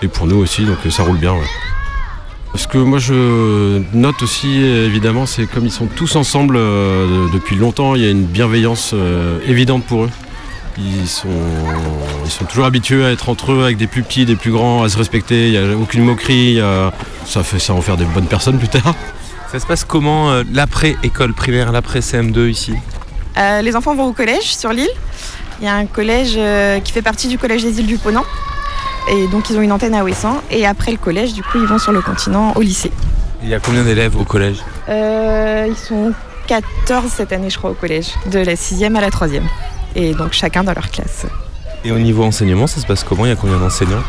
[0.02, 1.34] et pour nous aussi, donc euh, ça roule bien.
[2.54, 7.56] Ce que moi je note aussi évidemment, c'est comme ils sont tous ensemble de- depuis
[7.56, 8.94] longtemps, il y a une bienveillance
[9.48, 10.10] évidente pour eux.
[10.78, 11.28] Ils sont,
[12.24, 14.82] ils sont toujours habitués à être entre eux avec des plus petits, des plus grands,
[14.82, 15.46] à se respecter.
[15.48, 16.60] Il n'y a aucune moquerie.
[16.60, 16.92] a-
[17.26, 18.94] Ça fait ça en faire des bonnes personnes plus tard.
[19.52, 22.74] Ça se passe comment euh, l'après-école primaire, l'après-CM2 ici?
[23.38, 24.90] Euh, les enfants vont au collège sur l'île.
[25.60, 28.24] Il y a un collège euh, qui fait partie du collège des îles du Ponant.
[29.12, 30.42] Et donc ils ont une antenne à Ouessant.
[30.50, 32.90] Et après le collège, du coup, ils vont sur le continent au lycée.
[33.44, 34.56] Il y a combien d'élèves au collège?
[34.88, 36.12] Euh, ils sont
[36.48, 39.42] 14 cette année, je crois, au collège, de la 6e à la 3e.
[39.94, 41.26] Et donc chacun dans leur classe.
[41.84, 43.26] Et au niveau enseignement, ça se passe comment?
[43.26, 44.02] Il y a combien d'enseignants?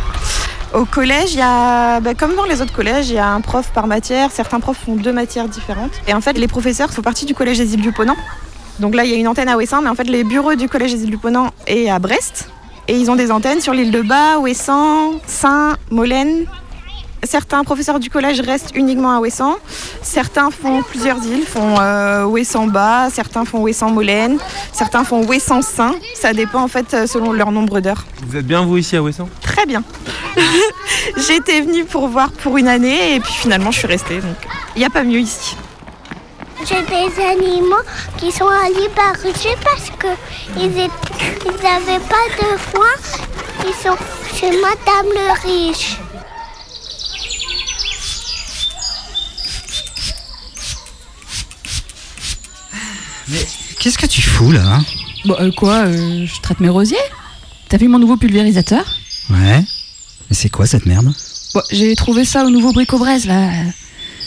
[0.73, 3.41] Au collège, il y a, bah, comme dans les autres collèges, il y a un
[3.41, 4.31] prof par matière.
[4.31, 5.91] Certains profs font deux matières différentes.
[6.07, 8.17] Et en fait, les professeurs font partie du collège des îles du Ponant.
[8.79, 10.67] Donc là, il y a une antenne à Ouessant, mais en fait, les bureaux du
[10.67, 12.49] collège des îles du Ponant est à Brest.
[12.87, 16.45] Et ils ont des antennes sur l'île de Bas, Ouessant, Saint, Molène.
[17.25, 19.57] Certains professeurs du collège restent uniquement à Ouessant.
[20.01, 24.37] Certains font plusieurs îles, font euh, Ouessant-Bas, certains font Ouessant-Molène,
[24.71, 25.95] certains font Ouessant-Saint.
[26.15, 28.05] Ça dépend en fait euh, selon leur nombre d'heures.
[28.27, 29.29] Vous êtes bien vous ici à Ouessant?
[29.41, 29.83] Très bien.
[31.17, 34.19] J'étais venue pour voir pour une année et puis finalement je suis restée.
[34.19, 34.35] Donc
[34.75, 35.55] il n'y a pas mieux ici.
[36.67, 37.83] J'ai des animaux
[38.17, 40.07] qui sont à liberté parce que
[40.57, 42.87] ils n'avaient pas de foin.
[43.67, 43.97] Ils sont
[44.35, 45.97] chez Madame le Riche.
[53.79, 54.85] Qu'est-ce que tu fous là hein?
[55.25, 56.97] Bon, euh, quoi euh, Je traite mes rosiers?
[57.69, 58.85] T'as vu mon nouveau pulvérisateur?
[59.31, 59.59] Ouais.
[60.29, 61.11] Mais c'est quoi cette merde?
[61.53, 63.49] Bon, J'ai trouvé ça au nouveau brico-braise là.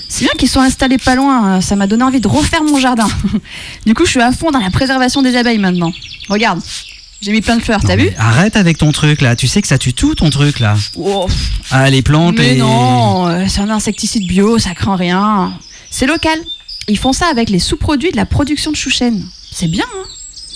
[0.08, 2.80] C'est bien qu'ils sont installés pas loin, euh, ça m'a donné envie de refaire mon
[2.80, 3.06] jardin.
[3.86, 5.92] du coup, je suis à fond dans la préservation des abeilles maintenant.
[6.30, 6.60] Regarde,
[7.20, 8.10] j'ai mis plein de fleurs, t'as vu?
[8.18, 10.76] Arrête avec ton truc là, tu sais que ça tue tout ton truc là.
[10.96, 11.26] Oh,
[11.70, 12.58] Ah, les plantes Mais et.
[12.58, 15.52] non, c'est un insecticide bio, ça craint rien.
[15.90, 16.38] C'est local.
[16.88, 19.22] Ils font ça avec les sous-produits de la production de chouchen.
[19.52, 20.06] C'est bien, hein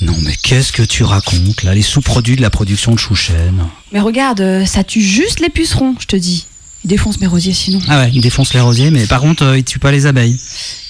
[0.01, 3.67] Non, mais qu'est-ce que tu racontes là Les sous-produits de la production de chouchen.
[3.93, 6.47] Mais regarde, euh, ça tue juste les pucerons, je te dis.
[6.85, 7.81] Ils défoncent mes rosiers sinon.
[7.87, 10.37] Ah ouais, ils défoncent les rosiers, mais par contre, euh, ils tuent pas les abeilles.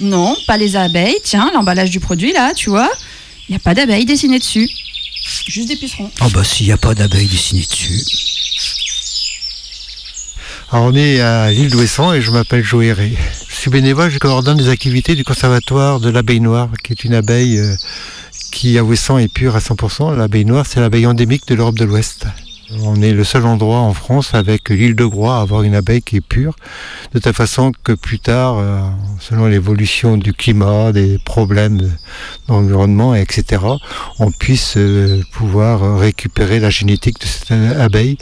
[0.00, 1.16] Non, pas les abeilles.
[1.24, 2.90] Tiens, l'emballage du produit là, tu vois.
[3.48, 4.68] Il n'y a pas d'abeilles dessinées dessus.
[5.46, 6.10] Juste des pucerons.
[6.20, 8.00] Oh bah s'il n'y a pas d'abeilles dessinées dessus.
[10.72, 13.12] Alors on est à l'île d'Ouessant et je m'appelle Joé Ré.
[13.46, 17.12] Je suis bénévole, je coordonne les activités du conservatoire de l'abeille noire, qui est une
[17.12, 17.74] abeille euh,
[18.50, 20.16] qui à Ouessant est pure à 100%.
[20.16, 22.24] L'abeille noire, c'est l'abeille endémique de l'Europe de l'Ouest.
[22.84, 26.00] On est le seul endroit en France avec l'île de Groix à avoir une abeille
[26.00, 26.56] qui est pure,
[27.12, 28.80] de telle façon que plus tard, euh,
[29.20, 31.82] selon l'évolution du climat, des problèmes
[32.48, 33.60] d'environnement, etc.,
[34.18, 38.16] on puisse euh, pouvoir récupérer la génétique de cette abeille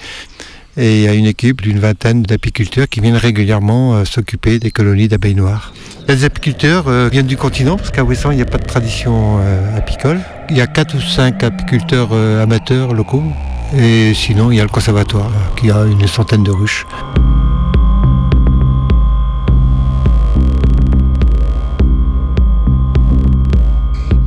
[0.77, 4.71] et il y a une équipe d'une vingtaine d'apiculteurs qui viennent régulièrement euh, s'occuper des
[4.71, 5.73] colonies d'abeilles noires.
[6.09, 9.39] Les apiculteurs euh, viennent du continent parce qu'à Ouessant, il n'y a pas de tradition
[9.41, 10.21] euh, apicole.
[10.49, 13.23] Il y a quatre ou cinq apiculteurs amateurs locaux.
[13.77, 16.87] Et sinon, il y a le conservatoire qui a une centaine de ruches.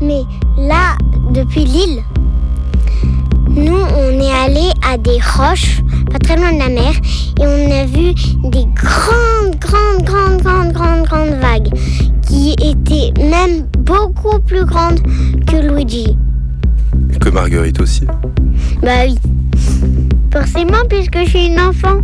[0.01, 0.23] Mais
[0.57, 0.95] là,
[1.29, 2.03] depuis l'île,
[3.49, 5.82] nous, on est allé à des roches,
[6.13, 6.93] pas très loin de la mer,
[7.39, 8.13] et on a vu
[8.51, 11.69] des grandes, grandes, grandes, grandes, grandes, grandes vagues,
[12.27, 15.01] qui étaient même beaucoup plus grandes
[15.47, 16.15] que Luigi.
[17.19, 18.05] Que Marguerite aussi.
[18.83, 19.17] Bah oui.
[20.31, 22.01] Forcément, puisque je suis une enfant.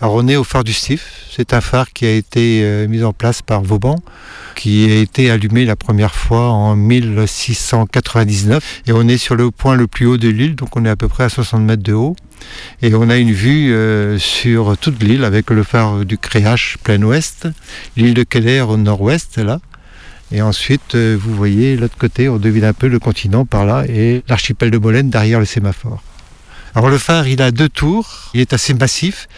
[0.00, 1.17] Alors on est au phare du Stif.
[1.40, 3.94] C'est un phare qui a été euh, mis en place par Vauban,
[4.56, 8.82] qui a été allumé la première fois en 1699.
[8.88, 10.96] Et on est sur le point le plus haut de l'île, donc on est à
[10.96, 12.16] peu près à 60 mètres de haut.
[12.82, 17.00] Et on a une vue euh, sur toute l'île avec le phare du Créache plein
[17.02, 17.46] ouest,
[17.96, 19.60] l'île de Keller au nord-ouest là.
[20.32, 23.84] Et ensuite, euh, vous voyez l'autre côté, on devine un peu le continent par là
[23.88, 26.02] et l'archipel de Molène derrière le sémaphore.
[26.74, 29.28] Alors le phare, il a deux tours, il est assez massif.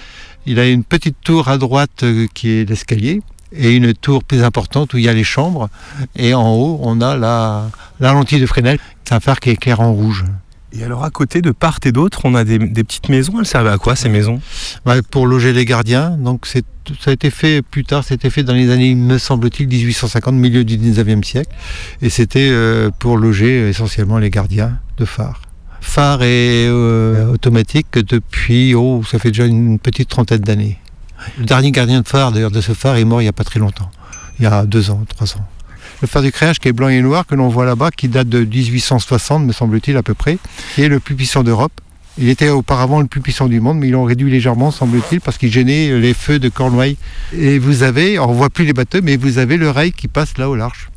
[0.47, 3.21] Il a une petite tour à droite euh, qui est l'escalier
[3.53, 5.69] et une tour plus importante où il y a les chambres.
[6.17, 7.69] Et en haut, on a la,
[7.99, 8.79] la lentille de Fresnel.
[9.05, 10.25] C'est un phare qui éclaire en rouge.
[10.73, 13.41] Et alors à côté, de part et d'autre, on a des, des petites maisons.
[13.41, 14.41] Elles servaient à quoi ces maisons?
[14.87, 16.11] Ouais, pour loger les gardiens.
[16.11, 16.65] Donc c'est-
[17.01, 20.65] ça a été fait plus tard, c'était fait dans les années, me semble-t-il, 1850, milieu
[20.65, 21.51] du 19e siècle.
[22.03, 25.41] Et c'était euh, pour loger essentiellement les gardiens de phare.
[25.81, 30.79] Phare est euh, automatique depuis, oh, ça fait déjà une petite trentaine d'années.
[31.39, 33.45] Le dernier gardien de phare, d'ailleurs, de ce phare est mort il n'y a pas
[33.45, 33.91] très longtemps.
[34.39, 35.47] Il y a deux ans, trois ans.
[36.01, 38.29] Le phare du créage qui est blanc et noir, que l'on voit là-bas, qui date
[38.29, 40.39] de 1860, me semble-t-il, à peu près,
[40.75, 41.73] qui est le plus puissant d'Europe.
[42.19, 45.39] Il était auparavant le plus puissant du monde, mais ils l'ont réduit légèrement, semble-t-il, parce
[45.39, 46.97] qu'il gênait les feux de Cornouailles.
[47.37, 50.09] Et vous avez, on ne voit plus les bateaux, mais vous avez le rail qui
[50.09, 50.90] passe là au large.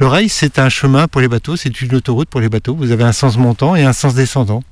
[0.00, 2.74] Le rail, c'est un chemin pour les bateaux, c'est une autoroute pour les bateaux.
[2.74, 4.62] Vous avez un sens montant et un sens descendant.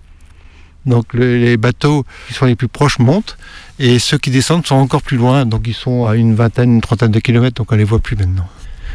[0.86, 3.38] Donc le- les bateaux qui sont les plus proches montent,
[3.78, 6.80] et ceux qui descendent sont encore plus loin, donc ils sont à une vingtaine, une
[6.82, 8.46] trentaine de kilomètres, donc on ne les voit plus maintenant.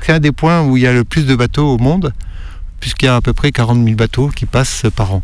[0.02, 2.14] C'est un des points où il y a le plus de bateaux au monde,
[2.80, 5.24] puisqu'il y a à peu près 40 000 bateaux qui passent par an.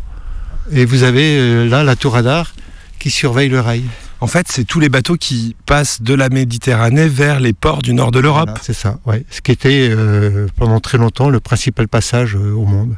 [0.72, 2.52] Et vous avez euh, là la tour radar
[2.98, 3.84] qui surveille le rail.
[4.20, 7.92] En fait, c'est tous les bateaux qui passent de la Méditerranée vers les ports du
[7.92, 8.48] nord de l'Europe.
[8.48, 9.24] Voilà, c'est ça, ouais.
[9.30, 12.96] Ce qui était euh, pendant très longtemps le principal passage euh, au monde.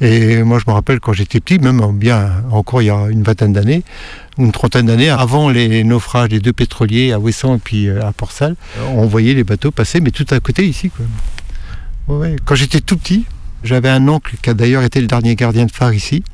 [0.00, 3.06] Et moi, je me rappelle quand j'étais petit, même en bien encore il y a
[3.08, 3.84] une vingtaine d'années,
[4.38, 8.12] une trentaine d'années, avant les naufrages des deux pétroliers à Ouessant et puis euh, à
[8.12, 8.56] Port-Salle,
[8.94, 10.90] on voyait les bateaux passer, mais tout à côté ici.
[10.90, 12.16] Quoi.
[12.16, 12.36] Ouais.
[12.44, 13.26] Quand j'étais tout petit,
[13.62, 16.24] j'avais un oncle qui a d'ailleurs été le dernier gardien de phare ici,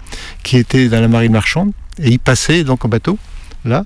[0.42, 1.72] qui était dans la marine marchande,
[2.02, 3.18] et il passait donc en bateau,
[3.68, 3.84] là.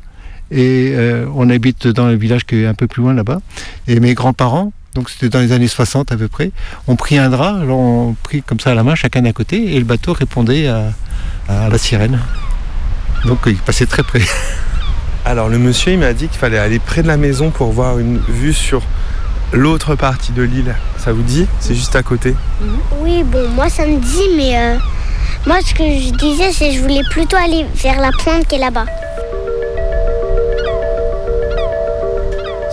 [0.51, 3.41] Et euh, on habite dans le village qui est un peu plus loin là-bas.
[3.89, 6.51] Et mes grands-parents, donc c'était dans les années 60 à peu près,
[6.89, 9.74] ont pris un drap, alors on pris comme ça à la main, chacun d'un côté,
[9.74, 10.93] et le bateau répondait à,
[11.49, 12.18] à la sirène.
[13.24, 14.22] Donc il passait très près.
[15.24, 17.99] Alors le monsieur, il m'a dit qu'il fallait aller près de la maison pour voir
[17.99, 18.83] une vue sur
[19.53, 20.74] l'autre partie de l'île.
[20.99, 21.47] Ça vous dit?
[21.61, 22.35] C'est juste à côté.
[23.01, 24.78] Oui, bon, moi ça me dit, mais euh,
[25.47, 28.57] moi ce que je disais, c'est que je voulais plutôt aller vers la pointe qui
[28.57, 28.87] est là-bas.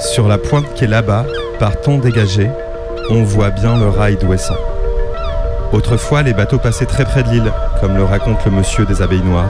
[0.02, 1.26] Sur la pointe qui est là-bas,
[1.60, 2.50] par temps dégagé,
[3.10, 4.56] on voit bien le rail d'Ouessant.
[5.74, 9.24] Autrefois, les bateaux passaient très près de l'île, comme le raconte le monsieur des abeilles
[9.24, 9.50] noires.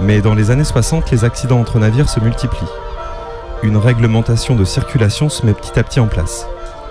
[0.00, 2.66] Mais dans les années 60, les accidents entre navires se multiplient.
[3.62, 6.48] Une réglementation de circulation se met petit à petit en place.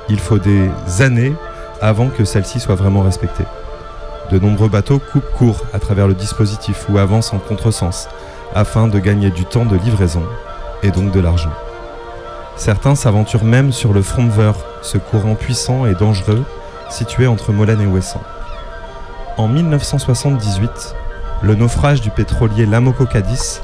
[0.07, 0.69] Il faut des
[1.01, 1.33] années
[1.81, 3.45] avant que celle-ci soit vraiment respectée.
[4.31, 8.07] De nombreux bateaux coupent court à travers le dispositif ou avancent en contresens,
[8.55, 10.23] afin de gagner du temps de livraison
[10.83, 11.51] et donc de l'argent.
[12.55, 16.43] Certains s'aventurent même sur le Fromver, ce courant puissant et dangereux
[16.89, 18.21] situé entre Molène et Ouessant.
[19.37, 20.95] En 1978,
[21.41, 23.61] le naufrage du pétrolier Lamoco Cadiz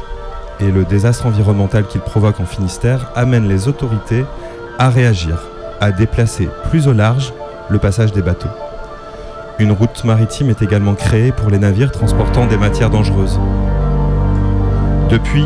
[0.59, 4.25] et le désastre environnemental qu'il provoque en Finistère amènent les autorités
[4.79, 5.43] à réagir,
[5.79, 7.33] à déplacer plus au large
[7.69, 8.49] le passage des bateaux.
[9.59, 13.39] Une route maritime est également créée pour les navires transportant des matières dangereuses.
[15.09, 15.45] Depuis,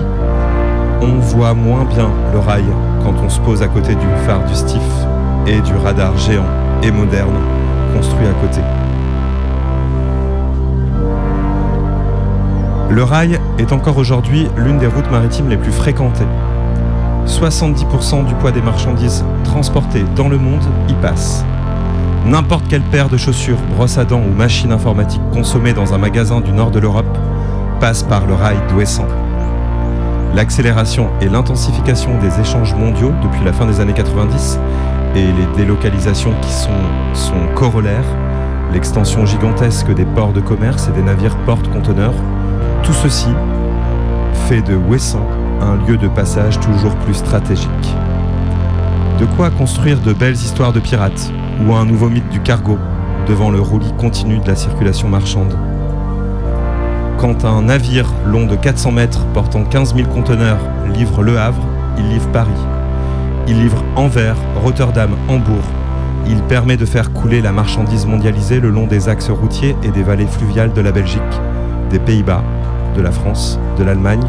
[1.01, 2.65] on voit moins bien le rail
[3.03, 4.81] quand on se pose à côté du phare du Stif
[5.47, 6.45] et du radar géant
[6.83, 7.35] et moderne
[7.95, 8.61] construit à côté.
[12.89, 16.27] Le rail est encore aujourd'hui l'une des routes maritimes les plus fréquentées.
[17.25, 21.45] 70% du poids des marchandises transportées dans le monde y passe.
[22.25, 26.41] N'importe quelle paire de chaussures, brosse à dents ou machine informatique consommée dans un magasin
[26.41, 27.17] du nord de l'Europe
[27.79, 29.07] passe par le rail d'Ouessant.
[30.33, 34.59] L'accélération et l'intensification des échanges mondiaux depuis la fin des années 90
[35.15, 36.69] et les délocalisations qui sont
[37.13, 38.05] son corollaire,
[38.71, 42.13] l'extension gigantesque des ports de commerce et des navires porte-conteneurs,
[42.83, 43.27] tout ceci
[44.47, 45.27] fait de Ouessant
[45.61, 47.95] un lieu de passage toujours plus stratégique.
[49.19, 51.31] De quoi construire de belles histoires de pirates
[51.65, 52.79] ou un nouveau mythe du cargo
[53.27, 55.57] devant le roulis continu de la circulation marchande.
[57.21, 60.57] Quand un navire long de 400 mètres portant 15 000 conteneurs
[60.91, 61.61] livre Le Havre,
[61.99, 62.49] il livre Paris.
[63.47, 65.63] Il livre Anvers, Rotterdam, Hambourg.
[66.25, 70.01] Il permet de faire couler la marchandise mondialisée le long des axes routiers et des
[70.01, 71.21] vallées fluviales de la Belgique,
[71.91, 72.43] des Pays-Bas,
[72.95, 74.25] de la France, de l'Allemagne,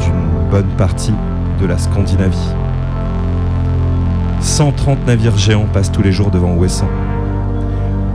[0.00, 1.14] d'une bonne partie
[1.60, 2.54] de la Scandinavie.
[4.40, 6.90] 130 navires géants passent tous les jours devant Ouessant.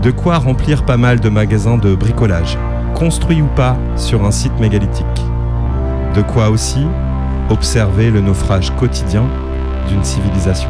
[0.04, 2.58] De quoi remplir pas mal de magasins de bricolage,
[3.02, 5.08] construits ou pas sur un site mégalithique.
[6.14, 6.86] De quoi aussi
[7.50, 9.26] observer le naufrage quotidien
[9.90, 10.70] d'une civilisation.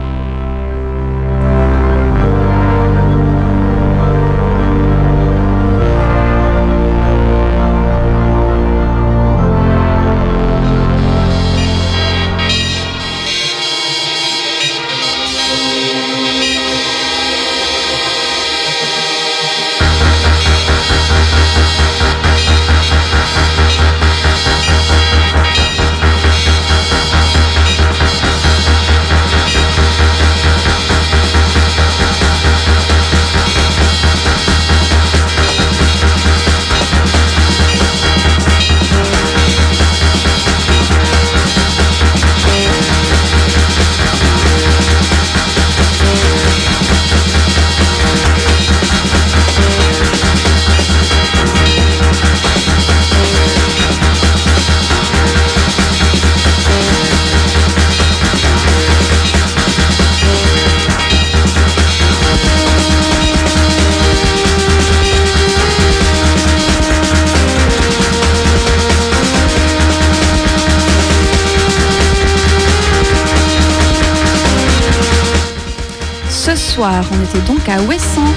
[77.12, 78.34] On était donc à Ouessant.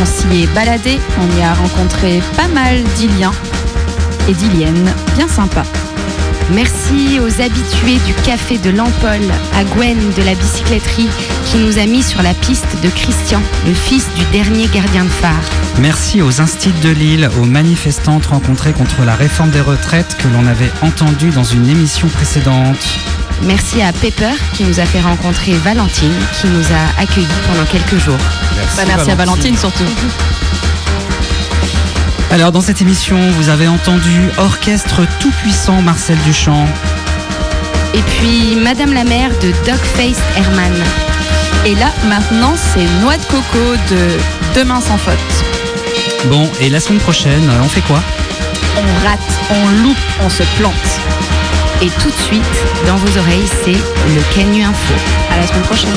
[0.00, 3.32] On s'y est baladé, on y a rencontré pas mal d'Iliens
[4.28, 5.64] et d'Iliennes bien sympas.
[6.52, 9.20] Merci aux habitués du café de l'Ampol,
[9.54, 11.08] à Gwen de la bicycletterie,
[11.46, 15.08] qui nous a mis sur la piste de Christian, le fils du dernier gardien de
[15.08, 15.34] phare.
[15.80, 20.46] Merci aux instits de Lille, aux manifestantes rencontrées contre la réforme des retraites que l'on
[20.46, 22.86] avait entendues dans une émission précédente.
[23.42, 27.98] Merci à Pepper qui nous a fait rencontrer Valentine, qui nous a accueillis pendant quelques
[27.98, 28.18] jours.
[28.76, 29.84] Bah, merci à Valentine surtout.
[32.30, 36.66] Alors dans cette émission, vous avez entendu Orchestre tout-puissant Marcel Duchamp.
[37.94, 40.72] Et puis Madame la mère de Dogface Herman.
[41.64, 44.18] Et là, maintenant, c'est Noix de coco de
[44.54, 45.16] Demain sans faute.
[46.26, 48.02] Bon, et la semaine prochaine, on fait quoi?
[48.76, 49.20] On rate,
[49.50, 50.74] on loupe, on se plante.
[51.82, 52.42] Et tout de suite,
[52.86, 54.94] dans vos oreilles, c'est le Canu Info.
[55.30, 55.90] À la semaine prochaine.